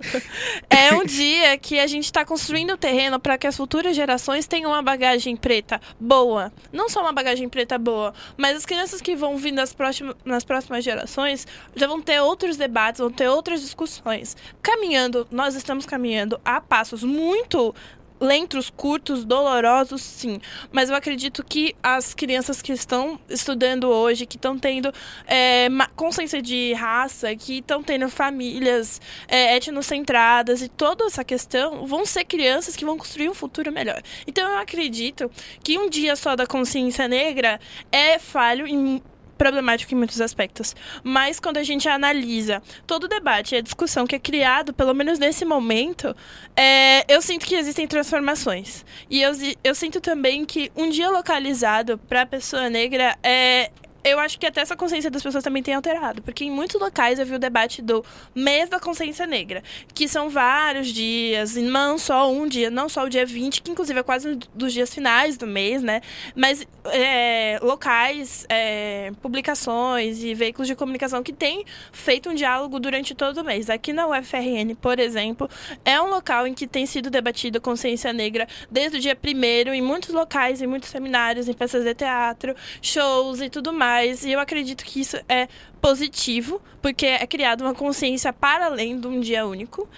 é 0.70 0.94
um 0.94 1.04
dia 1.04 1.58
que 1.58 1.78
a 1.78 1.86
gente 1.86 2.04
está 2.04 2.24
construindo 2.24 2.72
o 2.72 2.76
terreno 2.76 3.18
para 3.18 3.36
que 3.36 3.46
as 3.46 3.56
futuras 3.56 3.94
gerações 3.94 4.46
tenham 4.46 4.70
uma 4.70 4.82
bagagem 4.82 5.36
preta 5.36 5.80
boa. 5.98 6.52
Não 6.72 6.88
só 6.88 7.00
uma 7.00 7.12
bagagem 7.12 7.48
preta 7.48 7.78
boa, 7.78 8.14
mas 8.36 8.56
as 8.56 8.66
crianças 8.66 9.00
que 9.00 9.16
vão 9.16 9.36
vir 9.36 9.52
nas 9.52 9.72
próximas, 9.72 10.16
nas 10.24 10.44
próximas 10.44 10.84
gerações 10.84 11.46
já 11.74 11.86
vão 11.86 12.00
ter 12.00 12.20
outros 12.20 12.56
debates, 12.56 13.00
vão 13.00 13.10
ter 13.10 13.28
outras 13.28 13.60
discussões. 13.60 14.36
Caminhando, 14.62 15.26
nós 15.30 15.54
estamos 15.54 15.84
caminhando 15.84 16.40
a 16.44 16.60
passos 16.60 17.02
muito 17.02 17.74
lentos, 18.20 18.70
curtos, 18.70 19.24
dolorosos, 19.24 20.02
sim. 20.02 20.40
Mas 20.72 20.90
eu 20.90 20.96
acredito 20.96 21.44
que 21.44 21.74
as 21.82 22.14
crianças 22.14 22.60
que 22.60 22.72
estão 22.72 23.18
estudando 23.28 23.88
hoje, 23.88 24.26
que 24.26 24.36
estão 24.36 24.58
tendo 24.58 24.92
é, 25.26 25.68
consciência 25.94 26.42
de 26.42 26.72
raça, 26.72 27.34
que 27.36 27.58
estão 27.58 27.82
tendo 27.82 28.08
famílias 28.08 29.00
é, 29.26 29.56
etnocentradas 29.56 30.62
e 30.62 30.68
toda 30.68 31.04
essa 31.04 31.24
questão, 31.24 31.86
vão 31.86 32.04
ser 32.04 32.24
crianças 32.24 32.76
que 32.76 32.84
vão 32.84 32.96
construir 32.96 33.28
um 33.28 33.34
futuro 33.34 33.72
melhor. 33.72 34.02
Então 34.26 34.50
eu 34.50 34.58
acredito 34.58 35.30
que 35.62 35.78
um 35.78 35.88
dia 35.88 36.16
só 36.16 36.34
da 36.34 36.46
consciência 36.46 37.08
negra 37.08 37.60
é 37.90 38.18
falho 38.18 38.66
em 38.66 39.02
problemático 39.38 39.94
em 39.94 39.96
muitos 39.96 40.20
aspectos. 40.20 40.74
Mas 41.02 41.40
quando 41.40 41.56
a 41.56 41.62
gente 41.62 41.88
analisa 41.88 42.60
todo 42.86 43.04
o 43.04 43.08
debate 43.08 43.54
e 43.54 43.58
a 43.58 43.62
discussão 43.62 44.06
que 44.06 44.16
é 44.16 44.18
criado, 44.18 44.74
pelo 44.74 44.92
menos 44.92 45.18
nesse 45.18 45.44
momento, 45.44 46.14
é, 46.56 47.04
eu 47.12 47.22
sinto 47.22 47.46
que 47.46 47.54
existem 47.54 47.86
transformações. 47.86 48.84
E 49.08 49.22
eu, 49.22 49.32
eu 49.62 49.74
sinto 49.74 50.00
também 50.00 50.44
que 50.44 50.70
um 50.76 50.90
dia 50.90 51.08
localizado 51.08 51.96
para 51.96 52.22
a 52.22 52.26
pessoa 52.26 52.68
negra 52.68 53.16
é, 53.22 53.70
eu 54.08 54.18
acho 54.18 54.38
que 54.38 54.46
até 54.46 54.60
essa 54.60 54.76
consciência 54.76 55.10
das 55.10 55.22
pessoas 55.22 55.44
também 55.44 55.62
tem 55.62 55.74
alterado. 55.74 56.22
Porque 56.22 56.44
em 56.44 56.50
muitos 56.50 56.80
locais 56.80 57.18
eu 57.18 57.26
vi 57.26 57.34
o 57.34 57.38
debate 57.38 57.82
do 57.82 58.04
mês 58.34 58.68
da 58.68 58.80
consciência 58.80 59.26
negra, 59.26 59.62
que 59.94 60.08
são 60.08 60.28
vários 60.28 60.88
dias, 60.88 61.56
e 61.56 61.62
não 61.62 61.98
só 61.98 62.30
um 62.30 62.46
dia, 62.46 62.70
não 62.70 62.88
só 62.88 63.04
o 63.04 63.08
dia 63.08 63.26
20, 63.26 63.62
que 63.62 63.70
inclusive 63.70 64.00
é 64.00 64.02
quase 64.02 64.28
um 64.28 64.38
dos 64.54 64.72
dias 64.72 64.92
finais 64.92 65.36
do 65.36 65.46
mês, 65.46 65.82
né? 65.82 66.00
Mas 66.34 66.66
é, 66.86 67.58
locais, 67.62 68.46
é, 68.48 69.12
publicações 69.20 70.22
e 70.22 70.34
veículos 70.34 70.66
de 70.66 70.74
comunicação 70.74 71.22
que 71.22 71.32
têm 71.32 71.64
feito 71.92 72.30
um 72.30 72.34
diálogo 72.34 72.78
durante 72.80 73.14
todo 73.14 73.38
o 73.38 73.44
mês. 73.44 73.68
Aqui 73.70 73.92
na 73.92 74.06
UFRN, 74.08 74.74
por 74.80 74.98
exemplo, 74.98 75.48
é 75.84 76.00
um 76.00 76.08
local 76.08 76.46
em 76.46 76.54
que 76.54 76.66
tem 76.66 76.86
sido 76.86 77.10
debatida 77.10 77.60
consciência 77.60 78.12
negra 78.12 78.46
desde 78.70 78.98
o 78.98 79.00
dia 79.00 79.14
primeiro, 79.14 79.72
em 79.72 79.82
muitos 79.82 80.14
locais, 80.14 80.62
em 80.62 80.66
muitos 80.66 80.88
seminários, 80.88 81.48
em 81.48 81.52
peças 81.52 81.84
de 81.84 81.94
teatro, 81.94 82.54
shows 82.80 83.40
e 83.40 83.50
tudo 83.50 83.72
mais 83.72 83.97
e 84.04 84.32
eu 84.32 84.40
acredito 84.40 84.84
que 84.84 85.00
isso 85.00 85.16
é 85.28 85.48
positivo, 85.80 86.60
porque 86.82 87.06
é 87.06 87.26
criada 87.26 87.64
uma 87.64 87.74
consciência 87.74 88.32
para 88.32 88.66
além 88.66 88.98
de 88.98 89.06
um 89.06 89.20
dia 89.20 89.46
único. 89.46 89.88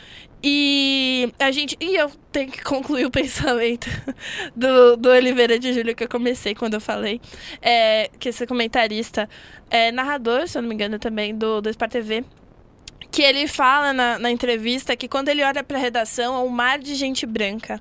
E 0.42 1.32
a 1.38 1.50
gente. 1.50 1.76
E 1.78 1.96
eu 1.96 2.10
tenho 2.32 2.50
que 2.50 2.62
concluir 2.64 3.04
o 3.04 3.10
pensamento 3.10 3.88
do, 4.56 4.96
do 4.96 5.10
Oliveira 5.10 5.58
de 5.58 5.72
Júlio 5.72 5.94
que 5.94 6.04
eu 6.04 6.08
comecei 6.08 6.54
quando 6.54 6.74
eu 6.74 6.80
falei. 6.80 7.20
É, 7.60 8.10
que 8.18 8.30
esse 8.30 8.46
comentarista 8.46 9.28
é 9.70 9.92
narrador, 9.92 10.48
se 10.48 10.56
eu 10.56 10.62
não 10.62 10.68
me 10.68 10.74
engano, 10.74 10.98
também, 10.98 11.34
do, 11.34 11.60
do 11.60 11.68
Spar 11.70 11.90
TV 11.90 12.24
que 13.10 13.22
ele 13.22 13.48
fala 13.48 13.92
na, 13.92 14.18
na 14.18 14.30
entrevista 14.30 14.96
que 14.96 15.08
quando 15.08 15.28
ele 15.28 15.42
olha 15.42 15.64
para 15.64 15.76
a 15.76 15.80
redação 15.80 16.36
é 16.36 16.38
um 16.38 16.48
mar 16.48 16.78
de 16.78 16.94
gente 16.94 17.26
branca. 17.26 17.80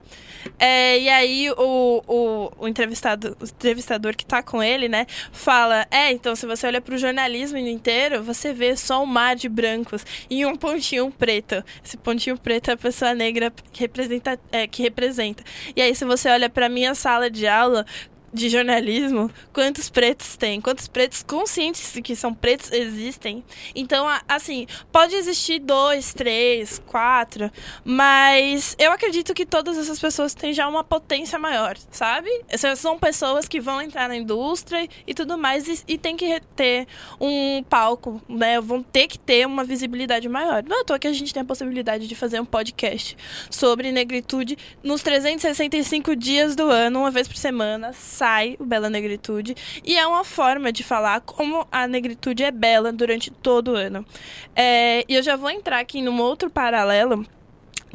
É, 0.58 1.00
e 1.00 1.10
aí 1.10 1.52
o, 1.52 2.04
o, 2.08 2.52
o, 2.60 2.68
entrevistado, 2.68 3.38
o 3.40 3.44
entrevistador 3.44 4.16
que 4.16 4.24
está 4.24 4.42
com 4.42 4.64
ele, 4.64 4.88
né, 4.88 5.06
fala: 5.32 5.86
É, 5.92 6.12
então 6.12 6.36
se 6.36 6.46
você 6.46 6.68
olha 6.68 6.82
para 6.82 6.96
o 6.96 6.98
jornalismo 6.98 7.58
inteiro, 7.58 8.24
você 8.24 8.54
vê 8.54 8.76
só 8.76 9.04
um 9.04 9.06
mar 9.06 9.36
de 9.36 9.50
brancos 9.50 10.06
e 10.30 10.46
um 10.46 10.56
pontinho 10.56 11.12
preto. 11.12 11.64
Esse 11.84 11.98
pontinho 11.98 12.38
preto 12.38 12.70
é 12.72 12.74
a 12.74 12.78
pessoa 12.78 13.14
negra 13.14 13.52
que 13.72 13.82
representa. 13.82 14.40
É, 14.52 14.68
que 14.68 14.82
representa. 14.82 15.44
E 15.76 15.82
aí, 15.82 15.94
se 15.94 16.06
você 16.06 16.30
olha 16.30 16.50
para 16.50 16.70
minha 16.70 16.96
sala 16.96 17.30
de 17.30 17.48
aula, 17.48 17.86
de 18.34 18.50
jornalismo, 18.50 19.32
quantos 19.52 19.90
pretos 19.90 20.38
tem? 20.38 20.62
Quantos 20.62 20.88
pretos 20.88 21.24
conscientes 21.24 21.98
que 22.04 22.16
são 22.16 22.34
pretos 22.34 22.72
existem? 22.72 23.44
Então, 23.76 24.08
assim, 24.28 24.68
pode 24.92 25.16
existir 25.16 25.60
dois, 25.60 26.14
três, 26.14 26.80
quatro, 26.86 27.52
mas 27.84 28.76
eu 28.80 28.92
acredito 28.92 29.34
que 29.34 29.46
todas 29.46 29.78
essas 29.78 30.00
pessoas 30.00 30.34
têm 30.34 30.54
já 30.54 30.68
uma 30.68 30.84
potência 30.84 31.38
maior, 31.40 31.78
sabe? 31.92 32.30
São 32.76 32.98
pessoas 32.98 33.48
que 33.48 33.60
vão 33.60 33.82
entrar 33.82 34.08
na 34.08 34.16
indústria 34.16 34.88
e 35.06 35.14
tudo 35.14 35.38
mais 35.38 35.68
e, 35.68 35.94
e 35.94 35.98
tem 35.98 36.16
que 36.16 36.40
ter 36.56 36.88
um 37.20 37.64
palco, 37.64 38.22
né? 38.28 38.60
Vão 38.60 38.82
ter 38.82 39.08
que 39.08 39.18
ter 39.18 39.46
uma 39.46 39.64
visibilidade 39.64 40.28
maior. 40.30 40.64
Não 40.64 40.78
é 40.78 40.82
à 40.82 40.84
toa 40.84 41.00
que 41.00 41.08
a 41.08 41.14
gente 41.14 41.34
tem 41.34 41.42
a 41.42 41.46
possibilidade 41.46 42.08
de 42.08 42.16
fazer 42.16 42.40
um 42.40 42.46
podcast 42.46 43.18
sobre 43.50 43.92
negritude 43.92 44.58
nos 44.84 45.02
365 45.02 46.16
dias 46.16 46.56
do 46.56 46.70
ano, 46.70 47.00
uma 47.00 47.12
vez 47.12 47.28
por 47.28 47.38
semana, 47.38 47.94
sai 48.20 48.58
o 48.60 48.66
Bela 48.66 48.90
Negritude 48.90 49.56
e 49.82 49.98
é 49.98 50.06
uma 50.06 50.26
forma 50.26 50.74
de 50.74 50.84
falar 50.84 51.22
como 51.22 51.66
a 51.72 51.88
negritude 51.88 52.44
é 52.44 52.52
bela 52.52 52.92
durante 52.92 53.32
todo 53.32 53.72
o 53.72 53.76
ano. 53.76 54.06
É, 54.54 55.06
e 55.08 55.16
eu 55.16 55.24
já 55.24 55.38
vou 55.38 55.50
entrar 55.50 55.80
aqui 55.80 56.02
num 56.02 56.20
outro 56.20 56.50
paralelo 56.50 57.26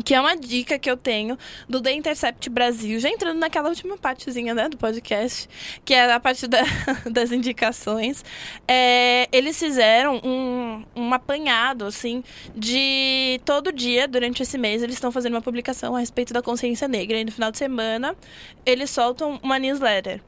que 0.02 0.14
é 0.14 0.20
uma 0.20 0.37
dica 0.37 0.78
que 0.78 0.90
eu 0.90 0.96
tenho 0.96 1.38
do 1.68 1.80
The 1.80 1.92
Intercept 1.92 2.48
Brasil, 2.50 2.98
já 2.98 3.09
entrando 3.09 3.38
naquela 3.38 3.68
última 3.68 3.96
partezinha 3.96 4.54
né, 4.54 4.68
do 4.68 4.76
podcast, 4.76 5.48
que 5.85 5.94
é 5.94 6.12
a 6.12 6.18
parte 6.18 6.46
da, 6.46 6.62
das 7.11 7.30
indicações. 7.30 8.24
É, 8.66 9.28
eles 9.30 9.59
fizeram 9.59 10.20
um, 10.24 10.85
um 10.96 11.14
apanhado, 11.14 11.85
assim, 11.85 12.24
de 12.54 13.40
todo 13.44 13.72
dia, 13.72 14.09
durante 14.09 14.42
esse 14.42 14.59
mês, 14.59 14.83
eles 14.83 14.96
estão 14.96 15.12
fazendo 15.12 15.35
uma 15.35 15.42
publicação 15.42 15.94
a 15.94 16.00
respeito 16.00 16.33
da 16.33 16.42
consciência 16.42 16.88
negra. 16.88 17.18
E 17.18 17.24
no 17.24 17.33
final 17.33 17.50
de 17.50 17.59
semana, 17.59 18.16
eles 18.64 18.90
soltam 18.90 19.38
uma 19.42 19.59
newsletter 19.59 20.20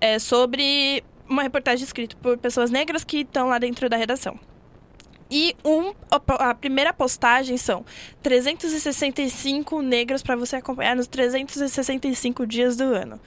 é, 0.00 0.18
sobre 0.18 1.02
uma 1.28 1.42
reportagem 1.42 1.84
escrita 1.84 2.16
por 2.16 2.36
pessoas 2.38 2.70
negras 2.70 3.04
que 3.04 3.18
estão 3.18 3.48
lá 3.48 3.58
dentro 3.58 3.88
da 3.88 3.96
redação. 3.96 4.38
E 5.34 5.56
um, 5.64 5.94
a 6.10 6.54
primeira 6.54 6.92
postagem 6.92 7.56
são 7.56 7.86
365 8.22 9.80
negros 9.80 10.22
para 10.22 10.36
você 10.36 10.56
acompanhar 10.56 10.94
nos 10.94 11.06
365 11.06 12.46
dias 12.46 12.76
do 12.76 12.84
ano. 12.84 13.18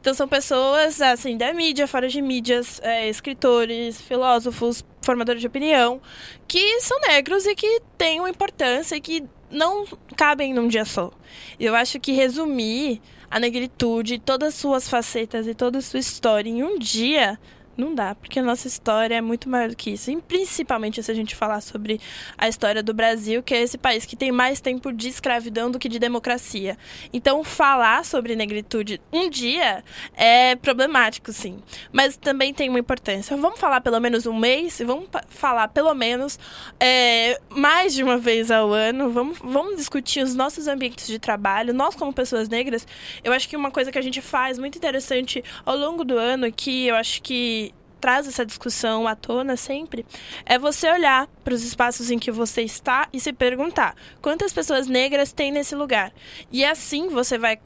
Então 0.00 0.12
são 0.12 0.26
pessoas 0.26 1.00
assim 1.00 1.36
da 1.36 1.54
mídia, 1.54 1.86
fora 1.86 2.08
de 2.08 2.20
mídias, 2.20 2.80
é, 2.82 3.08
escritores, 3.08 4.00
filósofos, 4.00 4.84
formadores 5.02 5.40
de 5.40 5.46
opinião, 5.46 6.02
que 6.48 6.80
são 6.80 6.98
negros 7.02 7.46
e 7.46 7.54
que 7.54 7.80
têm 7.96 8.18
uma 8.18 8.30
importância 8.30 8.96
e 8.96 9.00
que 9.00 9.22
não 9.48 9.86
cabem 10.16 10.52
num 10.52 10.66
dia 10.66 10.84
só. 10.84 11.12
Eu 11.60 11.76
acho 11.76 12.00
que 12.00 12.10
resumir 12.10 13.00
a 13.30 13.38
negritude, 13.38 14.18
todas 14.18 14.48
as 14.48 14.54
suas 14.56 14.88
facetas 14.88 15.46
e 15.46 15.54
toda 15.54 15.78
a 15.78 15.82
sua 15.82 16.00
história 16.00 16.50
em 16.50 16.64
um 16.64 16.76
dia 16.76 17.38
não 17.76 17.94
dá, 17.94 18.14
porque 18.14 18.38
a 18.38 18.42
nossa 18.42 18.68
história 18.68 19.14
é 19.14 19.20
muito 19.20 19.48
maior 19.48 19.68
do 19.68 19.76
que 19.76 19.90
isso. 19.90 20.10
E 20.10 20.20
principalmente 20.20 21.02
se 21.02 21.10
a 21.10 21.14
gente 21.14 21.34
falar 21.34 21.60
sobre 21.60 22.00
a 22.36 22.48
história 22.48 22.82
do 22.82 22.92
Brasil, 22.92 23.42
que 23.42 23.54
é 23.54 23.62
esse 23.62 23.78
país 23.78 24.04
que 24.04 24.16
tem 24.16 24.30
mais 24.30 24.60
tempo 24.60 24.92
de 24.92 25.08
escravidão 25.08 25.70
do 25.70 25.78
que 25.78 25.88
de 25.88 25.98
democracia. 25.98 26.76
Então, 27.12 27.42
falar 27.42 28.04
sobre 28.04 28.36
negritude 28.36 29.00
um 29.12 29.28
dia 29.28 29.82
é 30.14 30.54
problemático, 30.56 31.32
sim. 31.32 31.62
Mas 31.90 32.16
também 32.16 32.52
tem 32.52 32.68
uma 32.68 32.78
importância. 32.78 33.36
Vamos 33.36 33.58
falar 33.58 33.80
pelo 33.80 34.00
menos 34.00 34.26
um 34.26 34.36
mês, 34.36 34.80
vamos 34.84 35.08
falar 35.28 35.68
pelo 35.68 35.94
menos 35.94 36.38
é, 36.78 37.40
mais 37.50 37.94
de 37.94 38.02
uma 38.02 38.18
vez 38.18 38.50
ao 38.50 38.72
ano. 38.72 39.10
Vamos, 39.10 39.38
vamos 39.38 39.76
discutir 39.76 40.22
os 40.22 40.34
nossos 40.34 40.68
ambientes 40.68 41.06
de 41.06 41.18
trabalho. 41.18 41.72
Nós, 41.72 41.94
como 41.94 42.12
pessoas 42.12 42.48
negras, 42.48 42.86
eu 43.24 43.32
acho 43.32 43.48
que 43.48 43.56
uma 43.56 43.70
coisa 43.70 43.90
que 43.90 43.98
a 43.98 44.02
gente 44.02 44.20
faz 44.20 44.58
muito 44.58 44.76
interessante 44.76 45.42
ao 45.64 45.76
longo 45.76 46.04
do 46.04 46.18
ano, 46.18 46.50
que 46.52 46.86
eu 46.86 46.96
acho 46.96 47.22
que 47.22 47.61
traz 48.02 48.26
essa 48.26 48.44
discussão 48.44 49.06
à 49.06 49.14
tona 49.14 49.56
sempre, 49.56 50.04
é 50.44 50.58
você 50.58 50.90
olhar 50.90 51.28
para 51.44 51.54
os 51.54 51.62
espaços 51.62 52.10
em 52.10 52.18
que 52.18 52.32
você 52.32 52.62
está 52.62 53.08
e 53.12 53.20
se 53.20 53.32
perguntar 53.32 53.94
quantas 54.20 54.52
pessoas 54.52 54.88
negras 54.88 55.32
tem 55.32 55.52
nesse 55.52 55.76
lugar. 55.76 56.12
E 56.50 56.64
assim 56.64 57.08
você 57.08 57.38
vai 57.38 57.56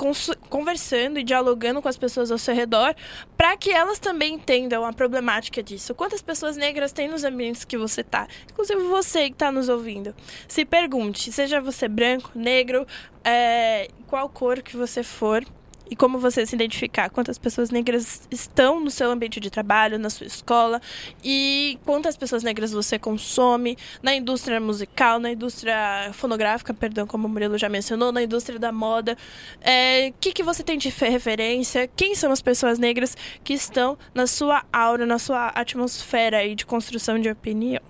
conversando 0.50 1.18
e 1.18 1.24
dialogando 1.24 1.80
com 1.80 1.88
as 1.88 1.96
pessoas 1.96 2.30
ao 2.30 2.36
seu 2.36 2.54
redor 2.54 2.94
para 3.34 3.56
que 3.56 3.70
elas 3.70 3.98
também 3.98 4.34
entendam 4.34 4.84
a 4.84 4.92
problemática 4.92 5.62
disso. 5.62 5.94
Quantas 5.94 6.20
pessoas 6.20 6.54
negras 6.54 6.92
tem 6.92 7.08
nos 7.08 7.24
ambientes 7.24 7.64
que 7.64 7.78
você 7.78 8.02
está? 8.02 8.28
Inclusive 8.52 8.82
você 8.82 9.28
que 9.28 9.36
está 9.36 9.50
nos 9.50 9.70
ouvindo. 9.70 10.14
Se 10.46 10.66
pergunte, 10.66 11.32
seja 11.32 11.62
você 11.62 11.88
branco, 11.88 12.30
negro, 12.34 12.86
é, 13.24 13.88
qual 14.06 14.28
cor 14.28 14.60
que 14.60 14.76
você 14.76 15.02
for 15.02 15.42
e 15.90 15.96
como 15.96 16.18
você 16.18 16.44
se 16.44 16.54
identificar, 16.54 17.10
quantas 17.10 17.38
pessoas 17.38 17.70
negras 17.70 18.26
estão 18.30 18.80
no 18.80 18.90
seu 18.90 19.10
ambiente 19.10 19.38
de 19.40 19.50
trabalho, 19.50 19.98
na 19.98 20.10
sua 20.10 20.26
escola 20.26 20.80
e 21.22 21.78
quantas 21.84 22.16
pessoas 22.16 22.42
negras 22.42 22.72
você 22.72 22.98
consome 22.98 23.76
na 24.02 24.14
indústria 24.14 24.60
musical, 24.60 25.18
na 25.18 25.30
indústria 25.30 26.10
fonográfica, 26.12 26.74
perdão, 26.74 27.06
como 27.06 27.26
o 27.26 27.30
Murilo 27.30 27.56
já 27.56 27.68
mencionou, 27.68 28.12
na 28.12 28.22
indústria 28.22 28.58
da 28.58 28.72
moda. 28.72 29.12
O 29.12 29.16
é, 29.60 30.12
que, 30.20 30.32
que 30.32 30.42
você 30.42 30.62
tem 30.62 30.78
de 30.78 30.88
referência? 30.88 31.88
Quem 31.94 32.14
são 32.14 32.32
as 32.32 32.42
pessoas 32.42 32.78
negras 32.78 33.16
que 33.44 33.52
estão 33.52 33.96
na 34.14 34.26
sua 34.26 34.64
aura, 34.72 35.06
na 35.06 35.18
sua 35.18 35.48
atmosfera 35.48 36.38
aí 36.38 36.54
de 36.54 36.66
construção 36.66 37.18
de 37.18 37.30
opinião? 37.30 37.82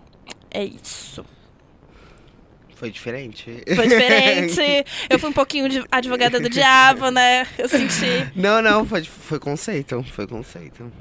É 0.51 0.65
isso. 0.65 1.25
Foi 2.77 2.91
diferente. 2.91 3.63
Foi 3.75 3.89
diferente. 3.89 4.85
Eu 5.09 5.19
fui 5.19 5.31
um 5.31 5.33
pouquinho 5.33 5.67
de 5.67 5.83
advogada 5.91 6.39
do 6.39 6.51
diabo, 6.51 7.11
né? 7.11 7.47
Eu 7.57 7.71
senti. 7.71 8.31
Não, 8.37 8.61
não, 8.61 8.85
foi, 8.85 9.03
foi 9.03 9.39
conceito. 9.39 10.05
Foi 10.13 10.27
conceito. 10.27 10.93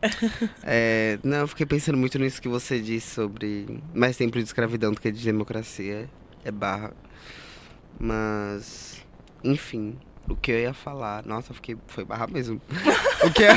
É, 0.62 1.18
não, 1.24 1.38
eu 1.38 1.48
fiquei 1.48 1.64
pensando 1.64 1.96
muito 1.96 2.18
nisso 2.18 2.42
que 2.42 2.46
você 2.48 2.78
disse 2.78 3.14
sobre 3.14 3.80
mais 3.94 4.14
tempo 4.18 4.36
de 4.36 4.44
escravidão 4.44 4.92
do 4.92 5.00
que 5.00 5.10
de 5.10 5.24
democracia. 5.24 6.10
É 6.44 6.50
barra. 6.50 6.92
Mas, 7.98 9.02
enfim, 9.42 9.98
o 10.28 10.36
que 10.36 10.52
eu 10.52 10.58
ia 10.58 10.74
falar. 10.74 11.24
Nossa, 11.24 11.54
fiquei. 11.54 11.78
Foi 11.86 12.04
barra 12.04 12.26
mesmo. 12.26 12.60
o, 13.24 13.30
que 13.32 13.44
eu, 13.44 13.54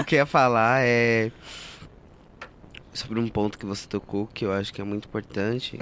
o 0.00 0.04
que 0.04 0.14
eu 0.14 0.18
ia 0.20 0.26
falar 0.26 0.82
é. 0.84 1.32
Sobre 2.92 3.18
um 3.18 3.26
ponto 3.26 3.58
que 3.58 3.66
você 3.66 3.88
tocou 3.88 4.28
que 4.28 4.44
eu 4.44 4.52
acho 4.52 4.72
que 4.72 4.80
é 4.80 4.84
muito 4.84 5.08
importante 5.08 5.80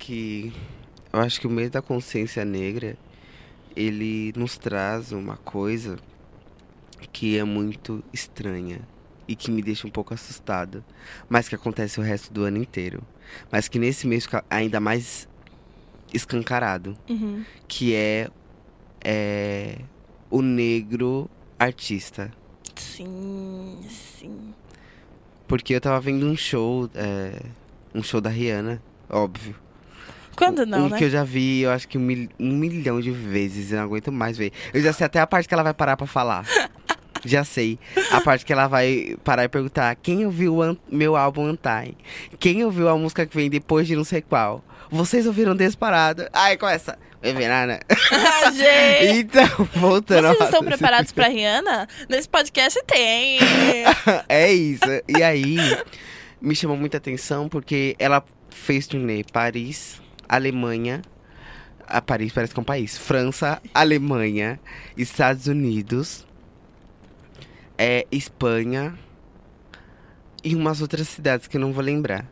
que 0.00 0.52
eu 1.12 1.20
acho 1.20 1.40
que 1.40 1.46
o 1.46 1.50
mês 1.50 1.70
da 1.70 1.82
consciência 1.82 2.44
negra 2.44 2.96
ele 3.76 4.32
nos 4.34 4.58
traz 4.58 5.12
uma 5.12 5.36
coisa 5.36 5.96
que 7.12 7.38
é 7.38 7.44
muito 7.44 8.02
estranha 8.12 8.80
e 9.28 9.36
que 9.36 9.50
me 9.50 9.62
deixa 9.62 9.86
um 9.86 9.90
pouco 9.90 10.12
assustado, 10.12 10.84
mas 11.28 11.48
que 11.48 11.54
acontece 11.54 12.00
o 12.00 12.02
resto 12.02 12.32
do 12.32 12.42
ano 12.42 12.56
inteiro, 12.58 13.02
mas 13.52 13.68
que 13.68 13.78
nesse 13.78 14.06
mês 14.06 14.24
fica 14.24 14.44
ainda 14.50 14.80
mais 14.80 15.28
escancarado, 16.12 16.96
uhum. 17.08 17.44
que 17.68 17.94
é, 17.94 18.28
é 19.04 19.78
o 20.28 20.42
negro 20.42 21.30
artista. 21.58 22.32
Sim, 22.74 23.78
sim. 23.88 24.54
Porque 25.46 25.74
eu 25.74 25.80
tava 25.80 26.00
vendo 26.00 26.26
um 26.26 26.36
show, 26.36 26.90
é, 26.94 27.40
um 27.94 28.02
show 28.02 28.20
da 28.20 28.30
Rihanna, 28.30 28.82
óbvio. 29.08 29.54
Quando 30.40 30.64
não, 30.64 30.86
um 30.86 30.88
né? 30.88 30.96
que 30.96 31.04
eu 31.04 31.10
já 31.10 31.22
vi, 31.22 31.60
eu 31.60 31.70
acho 31.70 31.86
que 31.86 31.98
um, 31.98 32.00
mil, 32.00 32.28
um 32.38 32.52
milhão 32.52 33.00
de 33.00 33.10
vezes. 33.10 33.72
Eu 33.72 33.78
não 33.78 33.84
aguento 33.84 34.10
mais 34.10 34.38
ver. 34.38 34.52
Eu 34.72 34.80
já 34.80 34.92
sei 34.92 35.04
até 35.04 35.20
a 35.20 35.26
parte 35.26 35.46
que 35.46 35.52
ela 35.52 35.62
vai 35.62 35.74
parar 35.74 35.96
pra 35.96 36.06
falar. 36.06 36.44
Já 37.22 37.44
sei. 37.44 37.78
A 38.10 38.22
parte 38.22 38.46
que 38.46 38.52
ela 38.52 38.66
vai 38.66 39.14
parar 39.22 39.44
e 39.44 39.48
perguntar: 39.48 39.94
quem 39.96 40.24
ouviu 40.24 40.78
meu 40.90 41.16
álbum 41.16 41.44
Antai? 41.44 41.94
Quem 42.38 42.64
ouviu 42.64 42.88
a 42.88 42.96
música 42.96 43.26
que 43.26 43.36
vem 43.36 43.50
depois 43.50 43.86
de 43.86 43.94
não 43.94 44.04
sei 44.04 44.22
qual? 44.22 44.64
Vocês 44.90 45.26
ouviram 45.26 45.54
Desparado? 45.54 46.26
Ai, 46.32 46.56
com 46.56 46.66
essa. 46.66 46.98
Verana. 47.22 47.80
Gente! 48.54 49.20
Então, 49.20 49.68
voltando. 49.74 50.28
Vocês 50.28 50.48
estão 50.48 50.64
preparados 50.64 51.12
pra 51.12 51.28
Rihanna? 51.28 51.86
Nesse 52.08 52.28
podcast 52.28 52.80
tem. 52.86 53.38
é 54.28 54.50
isso. 54.50 54.84
E 55.06 55.22
aí, 55.22 55.56
me 56.40 56.56
chamou 56.56 56.76
muita 56.76 56.96
atenção 56.96 57.48
porque 57.48 57.94
ela 57.98 58.24
fez 58.50 58.86
turnê 58.86 59.22
Paris, 59.30 60.00
Alemanha, 60.30 61.02
a 61.90 62.00
Paris 62.00 62.32
parece 62.32 62.54
que 62.54 62.60
é 62.60 62.62
um 62.62 62.64
país. 62.64 62.96
França, 62.96 63.60
Alemanha, 63.74 64.60
Estados 64.96 65.48
Unidos, 65.48 66.24
é, 67.76 68.06
Espanha 68.12 68.94
e 70.44 70.54
umas 70.54 70.80
outras 70.80 71.08
cidades 71.08 71.48
que 71.48 71.56
eu 71.56 71.60
não 71.60 71.72
vou 71.72 71.82
lembrar. 71.82 72.30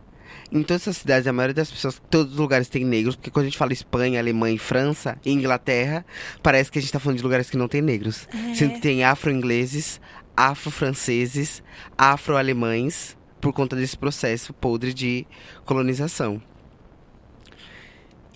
Em 0.50 0.62
todas 0.62 0.82
essas 0.82 0.98
cidades, 0.98 1.26
a 1.26 1.32
maioria 1.32 1.54
das 1.54 1.70
pessoas, 1.70 2.00
todos 2.08 2.34
os 2.34 2.38
lugares 2.38 2.68
tem 2.68 2.84
negros, 2.84 3.16
porque 3.16 3.30
quando 3.30 3.46
a 3.46 3.48
gente 3.48 3.58
fala 3.58 3.72
Espanha, 3.72 4.20
Alemanha 4.20 4.54
e 4.54 4.58
França 4.58 5.18
e 5.24 5.32
Inglaterra, 5.32 6.06
parece 6.42 6.70
que 6.70 6.78
a 6.78 6.82
gente 6.82 6.92
tá 6.92 7.00
falando 7.00 7.18
de 7.18 7.24
lugares 7.24 7.50
que 7.50 7.56
não 7.56 7.68
tem 7.68 7.82
negros. 7.82 8.26
É. 8.32 8.54
Sendo 8.54 8.74
que 8.74 8.80
tem 8.80 9.04
afro-ingleses, 9.04 10.00
afro-franceses, 10.36 11.62
afro-alemães, 11.98 13.16
por 13.40 13.52
conta 13.52 13.76
desse 13.76 13.98
processo 13.98 14.54
podre 14.54 14.94
de 14.94 15.26
colonização 15.64 16.40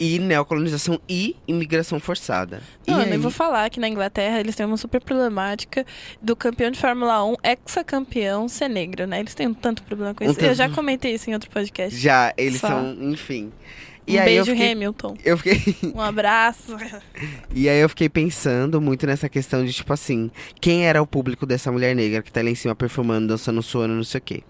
e 0.03 0.19
neocolonização 0.19 1.01
e 1.09 1.37
imigração 1.47 2.01
forçada. 2.01 2.61
Não, 2.85 2.99
e 2.99 3.05
eu 3.05 3.09
nem 3.09 3.19
vou 3.21 3.31
falar 3.31 3.71
que 3.71 3.79
na 3.79 3.88
Inglaterra 3.88 4.41
eles 4.41 4.57
têm 4.57 4.67
uma 4.67 4.77
super 4.77 5.01
problemática 5.01 5.87
do 6.21 6.35
campeão 6.35 6.73
de 6.73 6.79
Fórmula 6.81 7.25
1, 7.25 7.37
ex-campeão 7.45 8.49
ser 8.49 8.67
negro, 8.67 9.07
né? 9.07 9.21
Eles 9.21 9.33
têm 9.33 9.47
um 9.47 9.55
tanto 9.55 9.85
problema 9.85 10.12
com 10.12 10.25
isso. 10.25 10.41
Um 10.41 10.45
eu 10.45 10.55
já 10.55 10.69
comentei 10.69 11.15
isso 11.15 11.31
em 11.31 11.35
outro 11.35 11.49
podcast. 11.51 11.97
Já, 11.97 12.35
eles 12.37 12.61
Só. 12.61 12.67
são, 12.67 12.97
enfim. 13.01 13.53
E 14.05 14.19
um 14.19 14.25
beijo, 14.25 14.51
fiquei, 14.51 14.73
Hamilton. 14.73 15.17
Eu 15.25 15.38
fiquei. 15.38 15.77
Um 15.95 16.01
abraço. 16.01 16.77
e 17.55 17.69
aí 17.69 17.79
eu 17.79 17.88
fiquei 17.88 18.09
pensando 18.09 18.81
muito 18.81 19.07
nessa 19.07 19.29
questão 19.29 19.65
de, 19.65 19.73
tipo 19.73 19.93
assim, 19.93 20.33
quem 20.61 20.85
era 20.85 21.01
o 21.01 21.07
público 21.07 21.47
dessa 21.47 21.71
mulher 21.71 21.95
negra 21.95 22.23
que 22.23 22.33
tá 22.33 22.43
lá 22.43 22.51
em 22.51 22.57
cima 22.57 22.75
performando, 22.75 23.29
dançando, 23.29 23.62
suando, 23.62 23.95
não 23.95 24.03
sei 24.03 24.19
o 24.19 24.23
quê 24.23 24.43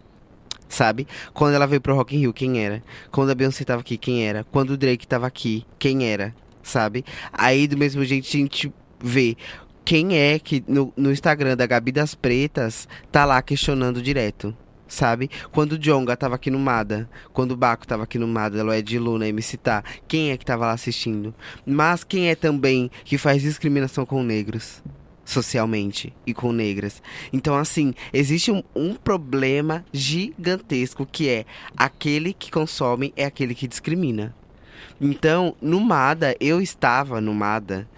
sabe? 0.73 1.07
Quando 1.33 1.55
ela 1.55 1.67
veio 1.67 1.81
pro 1.81 1.95
Rock 1.95 2.17
in 2.17 2.21
Rio, 2.21 2.33
quem 2.33 2.65
era? 2.65 2.83
Quando 3.11 3.31
a 3.31 3.35
Beyoncé 3.35 3.65
tava 3.65 3.83
aqui, 3.83 3.97
quem 3.97 4.27
era? 4.27 4.45
Quando 4.45 4.71
o 4.71 4.77
Drake 4.77 5.07
tava 5.07 5.27
aqui, 5.27 5.65
quem 5.79 6.07
era? 6.07 6.35
Sabe? 6.63 7.05
Aí, 7.33 7.69
do 7.69 7.77
mesmo 7.77 8.05
jeito, 8.05 8.27
a 8.27 8.31
gente 8.31 8.73
vê 8.99 9.37
quem 9.85 10.17
é 10.17 10.39
que 10.39 10.65
no, 10.67 10.93
no 10.97 11.13
Instagram 11.13 11.57
da 11.57 11.67
Gabi 11.67 11.93
das 11.93 12.15
Pretas 12.15 12.89
tá 13.11 13.25
lá 13.25 13.43
questionando 13.43 14.03
direto. 14.03 14.57
Sabe? 14.89 15.31
Quando 15.51 15.73
o 15.73 15.79
Jonga 15.79 16.15
tava 16.15 16.35
aqui 16.35 16.51
no 16.51 16.59
Mada, 16.59 17.09
quando 17.33 17.53
o 17.53 17.57
Baco 17.57 17.87
tava 17.87 18.03
aqui 18.03 18.19
no 18.19 18.29
Mada, 18.29 18.63
é 18.77 18.83
de 18.83 18.99
Luna, 18.99 19.27
MC 19.27 19.57
Tá, 19.57 19.83
quem 20.07 20.31
é 20.31 20.37
que 20.37 20.45
tava 20.45 20.67
lá 20.67 20.73
assistindo? 20.73 21.35
Mas 21.65 22.05
quem 22.05 22.29
é 22.29 22.35
também 22.35 22.91
que 23.03 23.17
faz 23.17 23.41
discriminação 23.41 24.05
com 24.05 24.23
negros? 24.23 24.83
Socialmente 25.25 26.13
e 26.27 26.35
com 26.35 26.53
negras. 26.53 27.03
Então, 27.33 27.57
assim, 27.57 27.95
existe 28.13 28.51
um, 28.51 28.63
um, 28.75 28.95
problema 28.95 29.85
gigantesco 29.93 31.07
que 31.07 31.29
é 31.29 31.45
aquele 31.77 32.33
que 32.33 32.51
consome 32.51 33.13
é 33.17 33.25
aquele 33.25 33.55
que 33.55 33.69
discrimina. 33.69 34.35
Então, 35.01 35.55
no 35.61 35.81
Mada, 35.81 36.37
eu 36.41 36.61
estava 36.61 37.21
no 37.21 37.35
Mada 37.35 37.89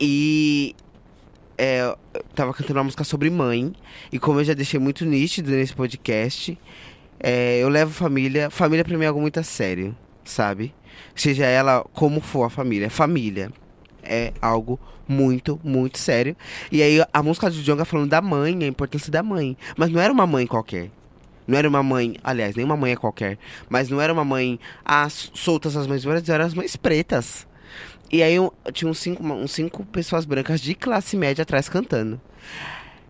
e 0.00 0.74
é, 1.56 1.94
tava 2.34 2.52
cantando 2.52 2.78
uma 2.78 2.84
música 2.84 3.04
sobre 3.04 3.30
mãe. 3.30 3.72
E 4.10 4.18
como 4.18 4.40
eu 4.40 4.44
já 4.44 4.54
deixei 4.54 4.80
muito 4.80 5.04
nítido 5.04 5.50
nesse 5.50 5.74
podcast, 5.74 6.58
É, 7.24 7.58
eu 7.62 7.68
levo 7.68 7.92
família. 7.92 8.50
Família 8.50 8.84
pra 8.84 8.98
mim 8.98 9.04
é 9.04 9.06
algo 9.06 9.20
muito 9.20 9.38
a 9.38 9.44
sério, 9.44 9.96
sabe? 10.24 10.74
Seja 11.14 11.46
ela 11.46 11.84
como 11.92 12.20
for 12.20 12.44
a 12.44 12.50
família. 12.50 12.90
Família 12.90 13.52
é 14.02 14.32
algo 14.40 14.78
muito, 15.06 15.60
muito 15.62 15.98
sério. 15.98 16.36
E 16.70 16.82
aí 16.82 17.04
a 17.12 17.22
música 17.22 17.50
de 17.50 17.62
Jonga 17.62 17.84
falando 17.84 18.08
da 18.08 18.20
mãe, 18.20 18.62
a 18.62 18.66
importância 18.66 19.10
da 19.10 19.22
mãe. 19.22 19.56
Mas 19.76 19.90
não 19.90 20.00
era 20.00 20.12
uma 20.12 20.26
mãe 20.26 20.46
qualquer. 20.46 20.90
Não 21.46 21.58
era 21.58 21.68
uma 21.68 21.82
mãe, 21.82 22.16
aliás, 22.22 22.54
nem 22.54 22.64
uma 22.64 22.76
mãe 22.76 22.92
é 22.92 22.96
qualquer. 22.96 23.38
Mas 23.68 23.88
não 23.88 24.00
era 24.00 24.12
uma 24.12 24.24
mãe, 24.24 24.58
ah, 24.84 25.08
soltas 25.10 25.76
as 25.76 25.86
mães 25.86 26.04
brancas, 26.04 26.28
eram 26.28 26.44
as 26.44 26.54
mães 26.54 26.76
pretas. 26.76 27.46
E 28.10 28.22
aí 28.22 28.34
eu, 28.34 28.52
tinha 28.72 28.90
uns 28.90 28.98
cinco, 28.98 29.24
uns 29.24 29.52
cinco 29.52 29.84
pessoas 29.86 30.24
brancas 30.24 30.60
de 30.60 30.74
classe 30.74 31.16
média 31.16 31.42
atrás 31.42 31.68
cantando. 31.68 32.20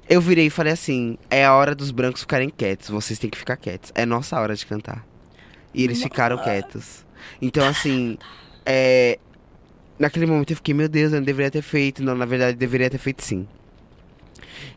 Eu 0.09 0.21
virei 0.21 0.47
e 0.47 0.51
falei 0.51 0.73
assim: 0.73 1.19
é 1.29 1.45
a 1.45 1.55
hora 1.55 1.75
dos 1.75 1.91
brancos 1.91 2.23
ficarem 2.23 2.49
quietos, 2.49 2.89
vocês 2.89 3.19
têm 3.19 3.29
que 3.29 3.39
ficar 3.39 3.57
quietos. 3.57 3.93
É 3.95 4.07
nossa 4.07 4.39
hora 4.41 4.55
de 4.55 4.65
cantar. 4.65 5.05
E 5.75 5.83
eles 5.85 6.03
ficaram 6.03 6.39
quietos. 6.39 7.05
Então, 7.41 7.67
assim, 7.67 8.19
é, 8.65 9.19
naquele 10.03 10.27
momento 10.27 10.51
eu 10.51 10.57
fiquei, 10.57 10.75
meu 10.75 10.89
Deus, 10.89 11.13
eu 11.13 11.21
não 11.21 11.25
deveria 11.25 11.51
ter 11.51 11.63
feito. 11.63 12.03
Não, 12.03 12.15
na 12.15 12.27
verdade, 12.27 12.57
deveria 12.57 12.91
ter 12.91 12.99
feito 12.99 13.23
sim. 13.23 13.47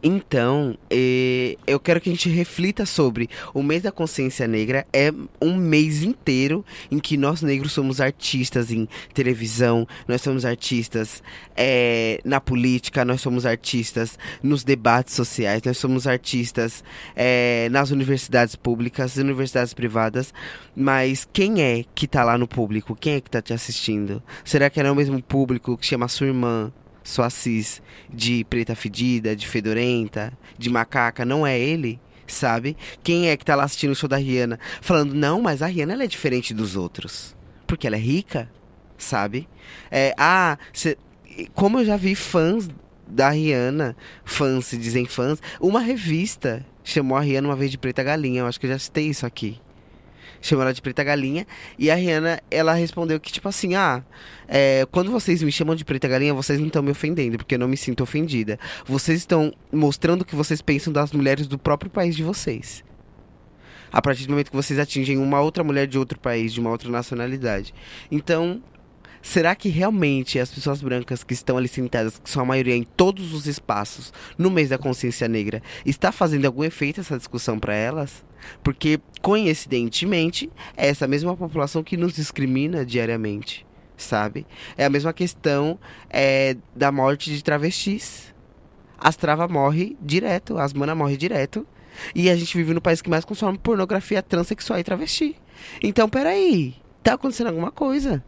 Então, 0.04 0.78
eh, 0.90 1.58
eu 1.66 1.80
quero 1.80 2.00
que 2.00 2.10
a 2.10 2.12
gente 2.12 2.30
reflita 2.30 2.86
sobre 2.86 3.30
o 3.54 3.64
mês 3.64 3.84
da 3.84 3.92
consciência 3.92 4.48
negra 4.48 4.86
é 4.94 5.12
um 5.42 5.56
mês 5.56 6.04
inteiro 6.04 6.64
em 6.92 7.00
que 7.00 7.18
nós 7.18 7.42
negros 7.42 7.72
somos 7.72 8.00
artistas 8.00 8.72
em 8.72 8.88
televisão, 9.14 9.88
nós 10.08 10.22
somos 10.22 10.46
artistas 10.46 11.24
eh, 11.56 12.20
na 12.24 12.40
política, 12.40 13.06
nós 13.06 13.22
somos 13.22 13.46
artistas 13.46 14.18
nos 14.44 14.64
debates 14.64 15.14
sociais, 15.14 15.62
nós 15.64 15.78
somos 15.78 16.08
artistas 16.08 16.84
eh, 17.16 17.68
nas 17.72 17.92
universidades 17.92 18.56
públicas, 18.56 19.18
universidades 19.18 19.74
privadas. 19.74 20.34
Mas 20.76 21.28
quem 21.32 21.62
é 21.62 21.86
que 21.96 22.08
tá 22.08 22.24
lá 22.24 22.38
no 22.38 22.48
público? 22.48 22.96
Quem 22.96 23.16
é 23.16 23.22
que 23.22 23.30
tá 23.30 23.42
te 23.42 23.54
assistindo? 23.54 24.22
Será 24.44 24.70
que 24.70 24.80
era 24.80 24.92
o 24.92 24.96
mesmo 24.96 25.22
público 25.22 25.78
que 25.78 25.86
chama 25.86 26.08
sua 26.08 26.28
irmã? 26.28 26.72
Sua 27.06 27.30
cis 27.30 27.82
de 28.12 28.44
preta 28.46 28.76
fedida, 28.76 29.36
de 29.36 29.48
fedorenta, 29.48 30.34
de 30.58 30.70
macaca, 30.72 31.24
não 31.24 31.46
é 31.46 31.58
ele, 31.58 32.00
sabe? 32.26 32.76
Quem 33.04 33.30
é 33.30 33.38
que 33.38 33.46
tá 33.46 33.56
lá 33.56 33.64
assistindo 33.64 33.92
o 33.92 33.96
show 33.96 34.10
da 34.10 34.18
Rihanna 34.18 34.60
falando, 34.82 35.14
não, 35.14 35.40
mas 35.40 35.62
a 35.62 35.68
Rihanna 35.68 35.94
ela 35.94 36.04
é 36.04 36.08
diferente 36.08 36.54
dos 36.54 36.76
outros. 36.76 37.36
Porque 37.68 37.86
ela 37.86 37.96
é 37.96 38.00
rica, 38.00 38.52
sabe? 38.98 39.48
É, 39.92 40.14
ah, 40.18 40.58
cê, 40.74 40.98
como 41.54 41.80
eu 41.80 41.86
já 41.86 41.96
vi 41.96 42.16
fãs 42.16 42.68
da 43.08 43.30
Rihanna, 43.30 43.96
fãs 44.24 44.66
se 44.66 44.78
dizem 44.78 45.06
fãs, 45.06 45.40
uma 45.62 45.80
revista 45.80 46.66
chamou 46.84 47.18
a 47.18 47.22
Rihanna 47.22 47.48
uma 47.48 47.56
vez 47.56 47.70
de 47.70 47.78
preta 47.78 48.04
galinha, 48.04 48.42
eu 48.42 48.48
acho 48.48 48.60
que 48.60 48.66
eu 48.66 48.72
já 48.72 48.80
citei 48.80 49.08
isso 49.08 49.26
aqui 49.26 49.60
chamou 50.48 50.64
ela 50.64 50.74
de 50.74 50.82
Preta 50.82 51.04
Galinha. 51.04 51.46
E 51.78 51.90
a 51.90 51.96
Rihanna, 51.96 52.40
ela 52.50 52.74
respondeu 52.74 53.20
que, 53.20 53.32
tipo 53.32 53.48
assim, 53.48 53.76
ah, 53.76 54.04
é, 54.48 54.86
quando 54.92 55.12
vocês 55.12 55.42
me 55.42 55.52
chamam 55.52 55.76
de 55.76 55.84
Preta 55.84 56.08
Galinha, 56.08 56.34
vocês 56.34 56.60
não 56.60 56.68
estão 56.68 56.84
me 56.84 56.92
ofendendo, 56.92 57.38
porque 57.38 57.56
eu 57.56 57.60
não 57.60 57.68
me 57.68 57.78
sinto 57.78 58.04
ofendida. 58.04 58.60
Vocês 58.86 59.20
estão 59.20 59.54
mostrando 59.72 60.22
o 60.22 60.26
que 60.26 60.36
vocês 60.36 60.62
pensam 60.62 60.92
das 60.92 61.12
mulheres 61.12 61.48
do 61.48 61.58
próprio 61.58 61.90
país 61.90 62.16
de 62.16 62.24
vocês. 62.24 62.84
A 63.92 64.02
partir 64.02 64.26
do 64.26 64.32
momento 64.32 64.50
que 64.50 64.56
vocês 64.56 64.78
atingem 64.78 65.18
uma 65.18 65.40
outra 65.40 65.64
mulher 65.64 65.88
de 65.88 65.98
outro 65.98 66.20
país, 66.20 66.52
de 66.54 66.60
uma 66.60 66.70
outra 66.70 66.90
nacionalidade. 66.90 67.74
Então, 68.12 68.62
Será 69.26 69.56
que 69.56 69.70
realmente 69.70 70.40
as 70.40 70.52
pessoas 70.52 70.84
brancas 70.84 71.24
que 71.24 71.34
estão 71.34 71.58
ali 71.58 71.68
sentadas, 71.68 72.20
que 72.20 72.30
são 72.30 72.44
a 72.44 72.46
maioria 72.46 72.76
em 72.76 72.84
todos 72.84 73.34
os 73.34 73.48
espaços, 73.48 74.14
no 74.38 74.52
mês 74.52 74.70
da 74.70 74.78
consciência 74.78 75.28
negra, 75.28 75.64
está 75.84 76.12
fazendo 76.12 76.46
algum 76.46 76.64
efeito 76.64 77.02
essa 77.02 77.18
discussão 77.18 77.58
para 77.58 77.74
elas? 77.74 78.24
Porque, 78.64 79.00
coincidentemente, 79.24 80.50
é 80.78 80.88
essa 80.88 81.08
mesma 81.08 81.36
população 81.36 81.84
que 81.84 81.98
nos 81.98 82.14
discrimina 82.14 82.86
diariamente, 82.86 83.66
sabe? 83.98 84.46
É 84.78 84.86
a 84.86 84.92
mesma 84.92 85.12
questão 85.12 85.80
é, 86.08 86.56
da 86.76 86.92
morte 86.92 87.32
de 87.32 87.44
travestis. 87.44 88.32
As 88.96 89.16
travas 89.16 89.50
morrem 89.50 89.98
direto, 90.00 90.60
as 90.60 90.72
manas 90.72 90.96
morrem 90.96 91.18
direto. 91.18 91.66
E 92.14 92.30
a 92.30 92.36
gente 92.36 92.56
vive 92.56 92.76
no 92.76 92.82
país 92.82 93.02
que 93.02 93.10
mais 93.10 93.26
consome 93.26 93.58
pornografia 93.58 94.22
transexual 94.22 94.78
e 94.80 94.84
travesti. 94.84 95.36
Então, 95.82 96.08
peraí, 96.08 96.76
tá 97.02 97.16
acontecendo 97.16 97.48
alguma 97.48 97.72
coisa 97.72 98.24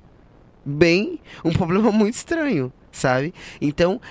bem 0.67 1.19
um 1.45 1.53
problema 1.53 1.91
muito 1.91 2.15
estranho, 2.15 2.71
sabe? 2.91 3.33
Então, 3.61 4.01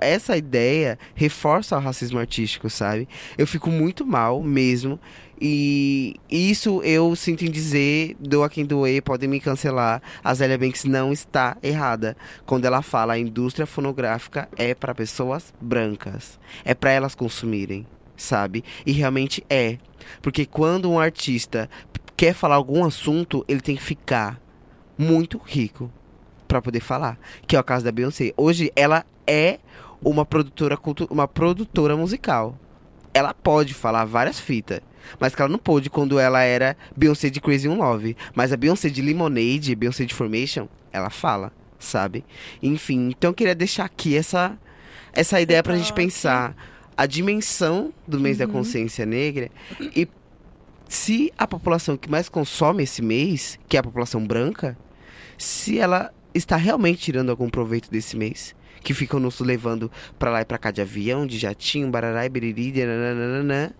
essa 0.00 0.36
ideia 0.36 0.98
reforça 1.14 1.76
o 1.76 1.80
racismo 1.80 2.18
artístico, 2.18 2.68
sabe? 2.68 3.08
Eu 3.38 3.46
fico 3.46 3.70
muito 3.70 4.04
mal 4.04 4.42
mesmo. 4.42 5.00
E 5.40 6.16
isso 6.30 6.82
eu 6.82 7.14
sinto 7.14 7.44
em 7.44 7.50
dizer, 7.50 8.16
doa 8.18 8.48
quem 8.48 8.64
doer, 8.64 9.02
podem 9.02 9.28
me 9.28 9.40
cancelar. 9.40 10.02
A 10.24 10.32
Zélia 10.34 10.56
Banks 10.56 10.84
não 10.84 11.12
está 11.12 11.56
errada 11.62 12.16
quando 12.44 12.64
ela 12.64 12.80
fala 12.82 13.14
a 13.14 13.18
indústria 13.18 13.66
fonográfica 13.66 14.48
é 14.56 14.74
para 14.74 14.94
pessoas 14.94 15.52
brancas, 15.60 16.38
é 16.64 16.74
para 16.74 16.90
elas 16.90 17.14
consumirem, 17.14 17.86
sabe? 18.16 18.64
E 18.86 18.92
realmente 18.92 19.44
é. 19.50 19.78
Porque 20.22 20.46
quando 20.46 20.90
um 20.90 20.98
artista 20.98 21.68
quer 22.16 22.32
falar 22.32 22.54
algum 22.54 22.82
assunto, 22.82 23.44
ele 23.46 23.60
tem 23.60 23.76
que 23.76 23.82
ficar 23.82 24.40
muito 24.96 25.40
rico 25.44 25.90
para 26.46 26.62
poder 26.62 26.80
falar, 26.80 27.18
que 27.46 27.56
é 27.56 27.60
o 27.60 27.64
caso 27.64 27.84
da 27.84 27.92
Beyoncé. 27.92 28.32
Hoje 28.36 28.72
ela 28.76 29.04
é 29.26 29.58
uma 30.02 30.24
produtora 30.24 30.78
uma 31.10 31.26
produtora 31.26 31.96
musical. 31.96 32.58
Ela 33.12 33.32
pode 33.32 33.74
falar 33.74 34.04
várias 34.04 34.38
fitas, 34.38 34.80
mas 35.18 35.34
que 35.34 35.40
ela 35.40 35.50
não 35.50 35.58
pôde 35.58 35.88
quando 35.88 36.18
ela 36.18 36.42
era 36.42 36.76
Beyoncé 36.96 37.30
de 37.30 37.40
Crazy 37.40 37.68
in 37.68 37.76
Love, 37.76 38.16
mas 38.34 38.52
a 38.52 38.56
Beyoncé 38.56 38.88
de 38.88 39.00
Lemonade, 39.00 39.74
Beyoncé 39.74 40.04
de 40.04 40.14
Formation, 40.14 40.68
ela 40.92 41.10
fala, 41.10 41.52
sabe? 41.78 42.24
Enfim, 42.62 43.08
então 43.08 43.30
eu 43.30 43.34
queria 43.34 43.54
deixar 43.54 43.84
aqui 43.84 44.16
essa 44.16 44.58
essa 45.12 45.40
ideia 45.40 45.62
pra 45.62 45.76
gente 45.76 45.94
pensar 45.94 46.54
a 46.96 47.06
dimensão 47.06 47.92
do 48.06 48.20
mês 48.20 48.38
uhum. 48.38 48.46
da 48.46 48.52
consciência 48.52 49.06
negra 49.06 49.50
e 49.80 50.06
se 50.88 51.32
a 51.36 51.46
população 51.46 51.96
que 51.96 52.10
mais 52.10 52.28
consome 52.28 52.84
esse 52.84 53.02
mês, 53.02 53.58
que 53.68 53.76
é 53.76 53.80
a 53.80 53.82
população 53.82 54.24
branca, 54.24 54.76
se 55.36 55.78
ela 55.78 56.12
está 56.34 56.56
realmente 56.56 57.00
tirando 57.00 57.30
algum 57.30 57.48
proveito 57.48 57.90
desse 57.90 58.16
mês. 58.16 58.54
Que 58.82 58.94
ficam 58.94 59.18
nos 59.18 59.40
levando 59.40 59.90
para 60.18 60.30
lá 60.30 60.42
e 60.42 60.44
para 60.44 60.58
cá 60.58 60.70
de 60.70 60.80
avião, 60.80 61.26
de 61.26 61.38
jatinho, 61.38 61.90
barará 61.90 62.24
e 62.24 62.28
biriri, 62.28 62.72
nananana, 62.84 63.74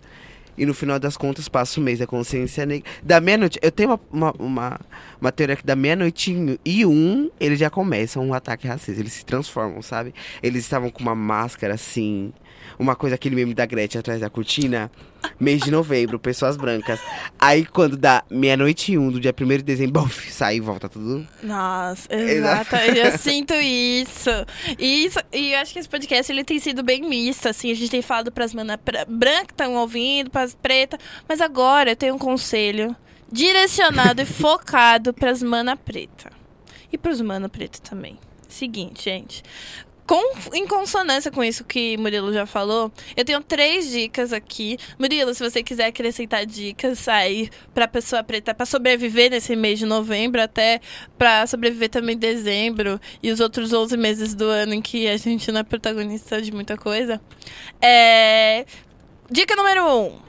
e 0.57 0.65
no 0.65 0.73
final 0.73 0.99
das 0.99 1.15
contas 1.15 1.47
passa 1.47 1.79
o 1.79 1.83
mês 1.83 1.99
da 1.99 2.07
consciência 2.07 2.65
negra. 2.65 2.89
Da 3.03 3.21
meia-noite, 3.21 3.59
eu 3.61 3.71
tenho 3.71 3.89
uma, 3.89 3.99
uma, 4.11 4.33
uma, 4.39 4.79
uma, 5.21 5.31
teoria 5.31 5.55
que 5.55 5.65
da 5.65 5.75
meia-noite 5.75 6.35
e 6.65 6.85
um, 6.85 7.29
eles 7.39 7.59
já 7.59 7.69
começam 7.69 8.25
um 8.25 8.33
ataque 8.33 8.67
racista. 8.67 8.99
Eles 8.99 9.13
se 9.13 9.25
transformam, 9.25 9.81
sabe? 9.81 10.13
Eles 10.41 10.63
estavam 10.63 10.89
com 10.89 11.01
uma 11.01 11.15
máscara 11.15 11.75
assim, 11.75 12.33
uma 12.77 12.95
coisa, 12.95 13.15
aquele 13.15 13.35
meme 13.35 13.53
da 13.53 13.65
Gretchen 13.65 13.99
atrás 13.99 14.19
da 14.19 14.29
cortina. 14.29 14.91
Mês 15.39 15.61
de 15.61 15.71
novembro, 15.71 16.19
pessoas 16.19 16.55
brancas. 16.55 16.99
Aí 17.39 17.65
quando 17.65 17.97
dá 17.97 18.23
meia-noite 18.29 18.93
e 18.93 18.97
um 18.97 19.11
do 19.11 19.19
dia 19.19 19.33
1 19.37 19.47
de 19.47 19.63
dezembro, 19.63 20.01
bof, 20.01 20.31
sai 20.31 20.57
e 20.57 20.59
volta 20.59 20.87
tudo. 20.87 21.27
Nossa, 21.43 22.13
exato. 22.13 22.75
eu 22.75 23.11
sinto 23.17 23.53
isso. 23.53 24.29
E 24.77 25.05
isso. 25.05 25.19
E 25.33 25.53
eu 25.53 25.59
acho 25.59 25.73
que 25.73 25.79
esse 25.79 25.89
podcast 25.89 26.31
ele 26.31 26.43
tem 26.43 26.59
sido 26.59 26.83
bem 26.83 27.01
misto, 27.01 27.49
assim. 27.49 27.71
A 27.71 27.75
gente 27.75 27.91
tem 27.91 28.01
falado 28.01 28.31
pras 28.31 28.53
manas 28.53 28.77
brancas 29.07 29.47
que 29.47 29.53
estão 29.53 29.75
ouvindo, 29.75 30.29
pras 30.29 30.55
pretas. 30.55 30.99
Mas 31.27 31.41
agora 31.41 31.91
eu 31.91 31.95
tenho 31.95 32.15
um 32.15 32.19
conselho 32.19 32.95
direcionado 33.31 34.21
e 34.21 34.25
focado 34.25 35.13
pras 35.13 35.43
mana 35.43 35.75
preta. 35.75 36.31
E 36.91 36.97
pros 36.97 37.19
mana 37.21 37.49
preta 37.49 37.79
também. 37.81 38.17
Seguinte, 38.47 39.03
gente 39.03 39.43
com, 40.07 40.55
em 40.55 40.65
consonância 40.65 41.29
com 41.29 41.43
isso 41.43 41.65
que 41.65 41.97
Murilo 41.97 42.31
já 42.31 42.45
falou, 42.45 42.89
eu 43.15 43.25
tenho 43.25 43.41
três 43.41 43.91
dicas 43.91 44.31
aqui. 44.31 44.77
Murilo, 44.97 45.33
se 45.33 45.43
você 45.43 45.61
quiser 45.61 45.87
acrescentar 45.87 46.45
dicas 46.45 47.07
aí 47.09 47.49
pra 47.73 47.87
pessoa 47.89 48.23
preta, 48.23 48.53
pra 48.55 48.65
sobreviver 48.65 49.29
nesse 49.29 49.53
mês 49.55 49.77
de 49.77 49.85
novembro, 49.85 50.41
até 50.41 50.79
pra 51.17 51.45
sobreviver 51.45 51.89
também 51.89 52.15
em 52.15 52.19
dezembro 52.19 52.99
e 53.21 53.29
os 53.29 53.41
outros 53.41 53.73
11 53.73 53.97
meses 53.97 54.33
do 54.33 54.45
ano 54.45 54.73
em 54.73 54.81
que 54.81 55.09
a 55.09 55.17
gente 55.17 55.51
não 55.51 55.59
é 55.59 55.63
protagonista 55.63 56.41
de 56.41 56.53
muita 56.53 56.77
coisa. 56.77 57.19
É... 57.81 58.65
Dica 59.29 59.57
número 59.57 59.85
um 59.85 60.26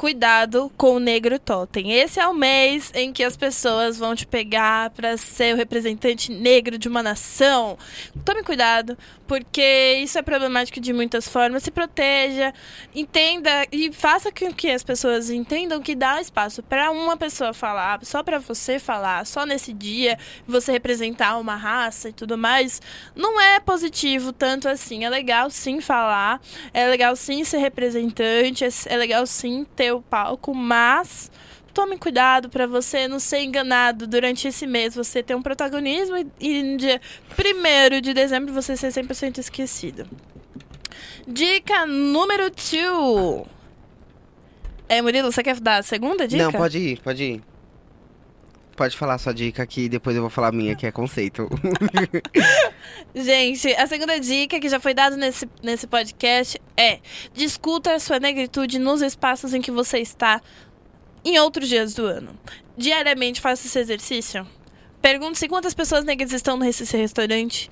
cuidado 0.00 0.72
com 0.78 0.94
o 0.94 0.98
negro 0.98 1.38
totem. 1.38 1.92
Esse 1.92 2.18
é 2.18 2.26
o 2.26 2.32
mês 2.32 2.90
em 2.94 3.12
que 3.12 3.22
as 3.22 3.36
pessoas 3.36 3.98
vão 3.98 4.14
te 4.14 4.26
pegar 4.26 4.88
para 4.92 5.18
ser 5.18 5.52
o 5.52 5.58
representante 5.58 6.32
negro 6.32 6.78
de 6.78 6.88
uma 6.88 7.02
nação. 7.02 7.76
Tome 8.24 8.42
cuidado, 8.42 8.96
porque 9.26 10.00
isso 10.02 10.18
é 10.18 10.22
problemático 10.22 10.80
de 10.80 10.94
muitas 10.94 11.28
formas. 11.28 11.64
Se 11.64 11.70
proteja, 11.70 12.54
entenda 12.94 13.66
e 13.70 13.92
faça 13.92 14.32
com 14.32 14.50
que 14.54 14.70
as 14.70 14.82
pessoas 14.82 15.28
entendam 15.28 15.82
que 15.82 15.94
dá 15.94 16.18
espaço 16.18 16.62
para 16.62 16.90
uma 16.90 17.14
pessoa 17.14 17.52
falar, 17.52 18.02
só 18.02 18.22
para 18.22 18.38
você 18.38 18.78
falar, 18.78 19.26
só 19.26 19.44
nesse 19.44 19.70
dia, 19.70 20.18
você 20.46 20.72
representar 20.72 21.36
uma 21.36 21.56
raça 21.56 22.08
e 22.08 22.12
tudo 22.14 22.38
mais. 22.38 22.80
Não 23.14 23.38
é 23.38 23.60
positivo 23.60 24.32
tanto 24.32 24.66
assim. 24.66 25.04
É 25.04 25.10
legal 25.10 25.50
sim 25.50 25.78
falar, 25.82 26.40
é 26.72 26.88
legal 26.88 27.14
sim 27.16 27.44
ser 27.44 27.58
representante, 27.58 28.64
é 28.86 28.96
legal 28.96 29.26
sim 29.26 29.66
ter 29.76 29.89
o 29.92 30.02
palco, 30.02 30.54
mas 30.54 31.30
tome 31.72 31.96
cuidado 31.96 32.48
para 32.48 32.66
você 32.66 33.06
não 33.06 33.18
ser 33.18 33.42
enganado 33.42 34.06
durante 34.06 34.48
esse 34.48 34.66
mês, 34.66 34.94
você 34.94 35.22
ter 35.22 35.34
um 35.34 35.42
protagonismo 35.42 36.16
e, 36.16 36.26
e 36.40 36.62
no 36.62 36.76
dia 36.76 37.00
1 37.38 38.00
de 38.00 38.12
dezembro 38.12 38.52
você 38.52 38.76
ser 38.76 38.88
100% 38.88 39.38
esquecido. 39.38 40.06
Dica 41.26 41.86
número 41.86 42.50
2. 42.50 43.46
É, 44.88 45.00
Murilo, 45.00 45.30
você 45.30 45.42
quer 45.42 45.58
dar 45.60 45.78
a 45.78 45.82
segunda 45.82 46.26
dica? 46.26 46.42
Não, 46.42 46.52
pode 46.52 46.78
ir, 46.78 47.00
pode 47.00 47.22
ir. 47.22 47.49
Pode 48.80 48.96
falar 48.96 49.18
sua 49.18 49.34
dica 49.34 49.62
aqui, 49.62 49.90
depois 49.90 50.16
eu 50.16 50.22
vou 50.22 50.30
falar 50.30 50.48
a 50.48 50.52
minha, 50.52 50.74
que 50.74 50.86
é 50.86 50.90
conceito. 50.90 51.46
Gente, 53.14 53.68
a 53.74 53.86
segunda 53.86 54.18
dica 54.18 54.58
que 54.58 54.70
já 54.70 54.80
foi 54.80 54.94
dada 54.94 55.18
nesse, 55.18 55.46
nesse 55.62 55.86
podcast 55.86 56.58
é: 56.74 57.00
discuta 57.34 57.92
a 57.92 57.98
sua 57.98 58.18
negritude 58.18 58.78
nos 58.78 59.02
espaços 59.02 59.52
em 59.52 59.60
que 59.60 59.70
você 59.70 59.98
está 59.98 60.40
em 61.22 61.38
outros 61.38 61.68
dias 61.68 61.92
do 61.92 62.06
ano. 62.06 62.30
Diariamente 62.74 63.38
faça 63.38 63.66
esse 63.66 63.78
exercício. 63.78 64.46
Pergunte-se 65.02 65.46
quantas 65.46 65.74
pessoas 65.74 66.02
negras 66.02 66.32
estão 66.32 66.56
nesse 66.56 66.96
restaurante. 66.96 67.70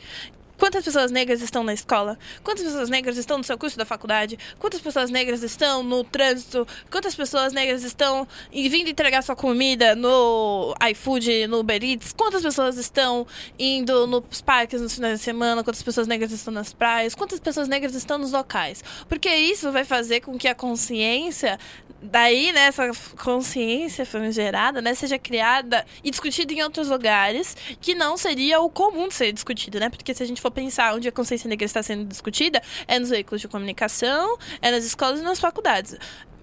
Quantas 0.59 0.85
pessoas 0.85 1.13
negras 1.13 1.41
estão 1.41 1.63
na 1.63 1.73
escola? 1.73 2.19
Quantas 2.43 2.65
pessoas 2.65 2.91
negras 2.91 3.17
estão 3.17 3.39
no 3.39 3.45
seu 3.45 3.57
curso 3.57 3.79
da 3.79 3.85
faculdade? 3.85 4.37
Quantas 4.59 4.81
pessoas 4.81 5.09
negras 5.09 5.45
estão 5.45 5.85
no 5.85 6.03
trânsito? 6.03 6.67
Quantas 6.91 7.15
pessoas 7.15 7.53
negras 7.53 7.85
estão 7.85 8.27
vindo 8.53 8.91
entregar 8.91 9.23
sua 9.23 9.37
comida 9.37 9.95
no 9.95 10.75
iFood, 10.91 11.47
no 11.47 11.61
Uber 11.61 11.83
Eats? 11.83 12.13
Quantas 12.13 12.43
pessoas 12.43 12.77
estão 12.77 13.25
indo 13.57 14.07
nos 14.09 14.43
parques 14.43 14.81
nos 14.81 14.97
finais 14.97 15.21
de 15.21 15.25
semana? 15.25 15.63
Quantas 15.63 15.83
pessoas 15.83 16.09
negras 16.09 16.33
estão 16.33 16.53
nas 16.53 16.73
praias? 16.73 17.15
Quantas 17.15 17.39
pessoas 17.39 17.69
negras 17.69 17.95
estão 17.95 18.19
nos 18.19 18.33
locais? 18.33 18.83
Porque 19.09 19.33
isso 19.33 19.71
vai 19.71 19.85
fazer 19.85 20.21
com 20.21 20.37
que 20.37 20.49
a 20.49 20.57
consciência 20.57 21.57
daí, 22.03 22.53
né, 22.53 22.67
essa 22.67 22.91
consciência 23.17 24.05
gerada, 24.31 24.81
né, 24.81 24.95
seja 24.95 25.19
criada 25.19 25.85
e 26.03 26.11
discutida 26.11 26.53
em 26.53 26.63
outros 26.63 26.89
lugares 26.89 27.57
que 27.81 27.95
não 27.95 28.17
seria 28.17 28.61
o 28.61 28.71
comum 28.71 29.09
de 29.09 29.15
ser 29.15 29.33
discutido, 29.33 29.81
né? 29.81 29.89
Porque 29.89 30.15
se 30.15 30.23
a 30.23 30.27
gente 30.27 30.41
for 30.41 30.51
pensar 30.51 30.95
onde 30.95 31.09
a 31.09 31.13
consciência 31.13 31.49
negra 31.49 31.65
está 31.65 31.83
sendo 31.83 32.05
discutida, 32.05 32.63
é 32.87 32.99
nos 32.99 33.11
veículos 33.11 33.41
de 33.41 33.49
comunicação, 33.49 34.39
é 34.63 34.71
nas 34.71 34.85
escolas 34.85 35.21
e 35.21 35.23
nas 35.23 35.41
faculdades 35.41 35.97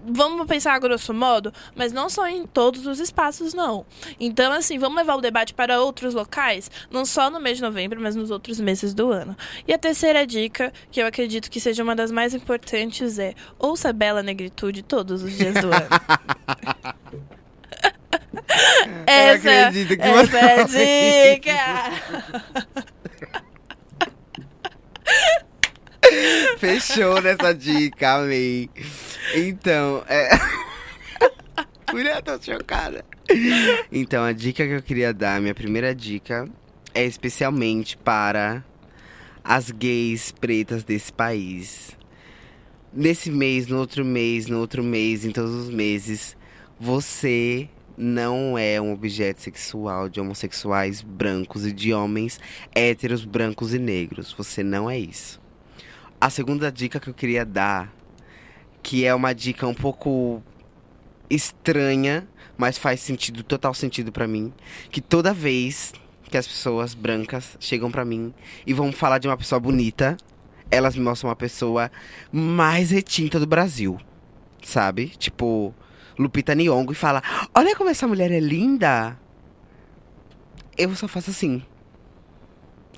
vamos 0.08 0.46
pensar 0.46 0.74
a 0.74 0.78
grosso 0.78 1.12
modo, 1.12 1.52
mas 1.74 1.92
não 1.92 2.08
só 2.08 2.28
em 2.28 2.46
todos 2.46 2.86
os 2.86 3.00
espaços, 3.00 3.52
não. 3.52 3.84
Então, 4.18 4.52
assim, 4.52 4.78
vamos 4.78 4.96
levar 4.96 5.16
o 5.16 5.20
debate 5.20 5.52
para 5.54 5.80
outros 5.80 6.14
locais, 6.14 6.70
não 6.90 7.04
só 7.04 7.30
no 7.30 7.40
mês 7.40 7.58
de 7.58 7.62
novembro, 7.62 8.00
mas 8.00 8.16
nos 8.16 8.30
outros 8.30 8.60
meses 8.60 8.94
do 8.94 9.10
ano. 9.10 9.36
E 9.66 9.72
a 9.72 9.78
terceira 9.78 10.26
dica, 10.26 10.72
que 10.90 11.00
eu 11.00 11.06
acredito 11.06 11.50
que 11.50 11.60
seja 11.60 11.82
uma 11.82 11.96
das 11.96 12.10
mais 12.10 12.34
importantes, 12.34 13.18
é 13.18 13.34
ouça 13.58 13.92
Bela 13.92 14.22
Negritude 14.22 14.82
todos 14.82 15.22
os 15.22 15.36
dias 15.36 15.54
do 15.54 15.66
ano. 15.66 15.86
essa, 19.06 19.50
essa 19.50 20.38
é 20.38 20.60
a 20.60 21.34
dica! 21.34 22.86
Fechou 26.58 27.20
nessa 27.20 27.52
dica, 27.52 28.14
amei. 28.14 28.70
Então, 29.38 30.02
é. 30.08 30.30
Mulher, 31.92 32.22
tô 32.22 32.40
chocada. 32.40 33.04
Então, 33.92 34.24
a 34.24 34.32
dica 34.32 34.66
que 34.66 34.72
eu 34.72 34.82
queria 34.82 35.12
dar, 35.12 35.38
minha 35.42 35.54
primeira 35.54 35.94
dica, 35.94 36.48
é 36.94 37.04
especialmente 37.04 37.98
para 37.98 38.64
as 39.44 39.70
gays 39.70 40.32
pretas 40.32 40.82
desse 40.84 41.12
país. 41.12 41.94
Nesse 42.90 43.30
mês, 43.30 43.66
no 43.66 43.78
outro 43.78 44.06
mês, 44.06 44.46
no 44.46 44.58
outro 44.58 44.82
mês, 44.82 45.26
em 45.26 45.30
todos 45.30 45.54
os 45.54 45.68
meses, 45.68 46.34
você 46.80 47.68
não 47.94 48.56
é 48.56 48.80
um 48.80 48.90
objeto 48.90 49.42
sexual 49.42 50.08
de 50.08 50.18
homossexuais 50.18 51.02
brancos 51.02 51.66
e 51.66 51.72
de 51.72 51.92
homens 51.92 52.40
héteros 52.74 53.22
brancos 53.26 53.74
e 53.74 53.78
negros. 53.78 54.32
Você 54.32 54.62
não 54.62 54.88
é 54.88 54.98
isso. 54.98 55.38
A 56.18 56.30
segunda 56.30 56.72
dica 56.72 56.98
que 56.98 57.10
eu 57.10 57.14
queria 57.14 57.44
dar, 57.44 57.94
que 58.86 59.04
é 59.04 59.12
uma 59.12 59.32
dica 59.32 59.66
um 59.66 59.74
pouco 59.74 60.40
estranha, 61.28 62.24
mas 62.56 62.78
faz 62.78 63.00
sentido, 63.00 63.42
total 63.42 63.74
sentido 63.74 64.12
para 64.12 64.28
mim, 64.28 64.52
que 64.92 65.00
toda 65.00 65.34
vez 65.34 65.92
que 66.30 66.38
as 66.38 66.46
pessoas 66.46 66.94
brancas 66.94 67.56
chegam 67.58 67.90
para 67.90 68.04
mim 68.04 68.32
e 68.64 68.72
vão 68.72 68.92
falar 68.92 69.18
de 69.18 69.26
uma 69.26 69.36
pessoa 69.36 69.58
bonita, 69.58 70.16
elas 70.70 70.94
me 70.94 71.02
mostram 71.02 71.28
uma 71.28 71.34
pessoa 71.34 71.90
mais 72.30 72.92
retinta 72.92 73.40
do 73.40 73.46
Brasil. 73.46 73.98
Sabe? 74.62 75.08
Tipo, 75.18 75.74
Lupita 76.16 76.54
Nyong'o 76.54 76.92
e 76.92 76.94
fala: 76.94 77.24
"Olha 77.52 77.74
como 77.74 77.90
essa 77.90 78.06
mulher 78.06 78.30
é 78.30 78.38
linda". 78.38 79.18
Eu 80.78 80.94
só 80.94 81.08
faço 81.08 81.30
assim. 81.30 81.60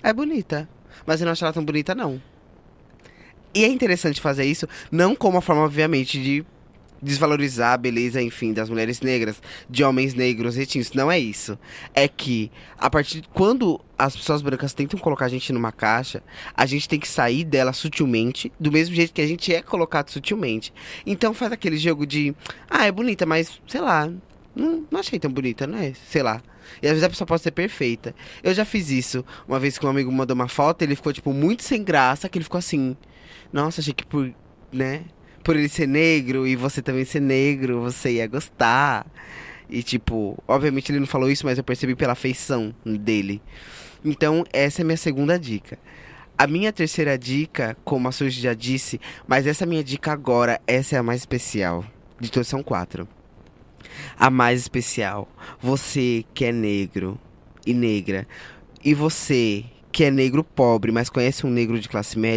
É 0.03 0.13
bonita, 0.13 0.69
mas 1.07 1.23
eu 1.23 1.25
não 1.25 1.33
acho 1.33 1.47
ela 1.47 1.55
tão 1.55 1.65
bonita 1.65 1.95
não. 1.95 2.21
E 3.55 3.65
é 3.65 3.69
interessante 3.69 4.21
fazer 4.21 4.45
isso, 4.45 4.69
não 4.91 5.15
como 5.15 5.37
uma 5.37 5.43
forma, 5.43 5.63
obviamente, 5.63 6.23
de 6.23 6.45
desvalorizar 7.01 7.75
a 7.75 7.77
beleza, 7.77 8.21
enfim, 8.21 8.53
das 8.53 8.69
mulheres 8.69 9.01
negras, 9.01 9.41
de 9.69 9.85
homens 9.85 10.15
negros 10.15 10.57
retintos. 10.57 10.93
Não 10.93 11.11
é 11.11 11.19
isso. 11.19 11.59
É 11.95 12.09
que, 12.09 12.51
a 12.77 12.91
partir 12.91 13.21
de 13.21 13.29
quando 13.29 13.81
as 13.97 14.17
pessoas 14.17 14.43
brancas 14.43 14.75
tentam 14.75 14.99
colocar 14.99 15.27
a 15.27 15.29
gente 15.29 15.53
numa 15.53 15.73
caixa, 15.73 16.23
a 16.55 16.67
gente 16.67 16.89
tem 16.89 16.99
que 16.99 17.09
sair 17.09 17.45
dela 17.45 17.73
sutilmente, 17.73 18.53
do 18.59 18.71
mesmo 18.71 18.95
jeito 18.95 19.13
que 19.13 19.23
a 19.23 19.27
gente 19.27 19.53
é 19.55 19.63
colocado 19.63 20.11
sutilmente. 20.11 20.73
Então 21.07 21.33
faz 21.33 21.53
aquele 21.53 21.77
jogo 21.77 22.07
de, 22.07 22.35
ah, 22.69 22.87
é 22.87 22.93
bonita, 22.93 23.25
mas, 23.25 23.61
sei 23.67 23.81
lá, 23.81 24.11
não, 24.55 24.85
não 24.91 25.01
achei 25.01 25.19
tão 25.19 25.31
bonita, 25.31 25.67
não 25.67 25.79
é? 25.79 25.93
Sei 26.09 26.23
lá. 26.23 26.43
E 26.83 26.87
às 26.87 26.93
vezes 26.93 27.05
a 27.05 27.09
pessoa 27.09 27.27
pode 27.27 27.43
ser 27.43 27.51
perfeita. 27.51 28.15
Eu 28.43 28.53
já 28.53 28.65
fiz 28.65 28.91
isso. 28.91 29.25
Uma 29.47 29.59
vez 29.59 29.79
que 29.79 29.87
um 29.87 29.89
amigo 29.89 30.13
mandou 30.13 30.35
uma 30.35 30.49
foto, 30.49 30.83
ele 30.83 30.95
ficou, 30.95 31.13
tipo, 31.13 31.33
muito 31.33 31.63
sem 31.63 31.83
graça, 31.83 32.29
que 32.29 32.39
ele 32.39 32.45
ficou 32.45 32.59
assim. 32.59 32.97
Nossa, 33.53 33.81
achei 33.81 33.95
que 33.95 34.05
por, 34.05 34.33
né? 34.73 35.05
Por 35.43 35.57
ele 35.57 35.69
ser 35.69 35.87
negro 35.87 36.47
e 36.47 36.57
você 36.57 36.83
também 36.83 37.05
ser 37.05 37.21
negro, 37.21 37.81
você 37.81 38.13
ia 38.15 38.27
gostar. 38.27 39.07
E 39.71 39.83
tipo, 39.83 40.43
obviamente 40.47 40.91
ele 40.91 41.01
não 41.01 41.07
falou 41.07 41.31
isso, 41.31 41.47
mas 41.47 41.59
eu 41.59 41.65
percebi 41.65 41.95
pela 41.95 42.15
feição 42.15 42.75
dele. 42.85 43.41
Então, 44.05 44.45
essa 44.53 44.81
é 44.81 44.83
a 44.83 44.87
minha 44.87 44.97
segunda 44.97 45.39
dica. 45.39 45.79
A 46.37 46.47
minha 46.47 46.73
terceira 46.73 47.19
dica, 47.19 47.77
como 47.85 48.07
a 48.07 48.13
Suzy 48.13 48.41
já 48.41 48.55
disse, 48.55 49.01
mas 49.27 49.47
essa 49.47 49.67
minha 49.67 49.83
dica 49.83 50.13
agora, 50.13 50.61
essa 50.67 50.95
é 50.95 50.99
a 50.99 51.03
mais 51.03 51.21
especial. 51.21 51.85
De 52.21 52.31
todos 52.31 52.49
são 52.49 52.63
quatro. 52.63 53.09
A 54.17 54.31
mais 54.31 54.61
especial. 54.61 55.29
Você 55.61 56.25
que 56.33 56.45
é 56.45 56.53
negro 56.53 57.19
e 57.67 57.75
negra. 57.75 58.27
E 58.85 58.95
você 58.95 59.65
que 59.91 60.05
é 60.05 60.11
negro 60.13 60.45
pobre, 60.45 60.93
mas 60.93 61.11
conhece 61.11 61.45
um 61.45 61.51
negro 61.51 61.81
de 61.81 61.89
classe 61.89 62.17
média, 62.17 62.37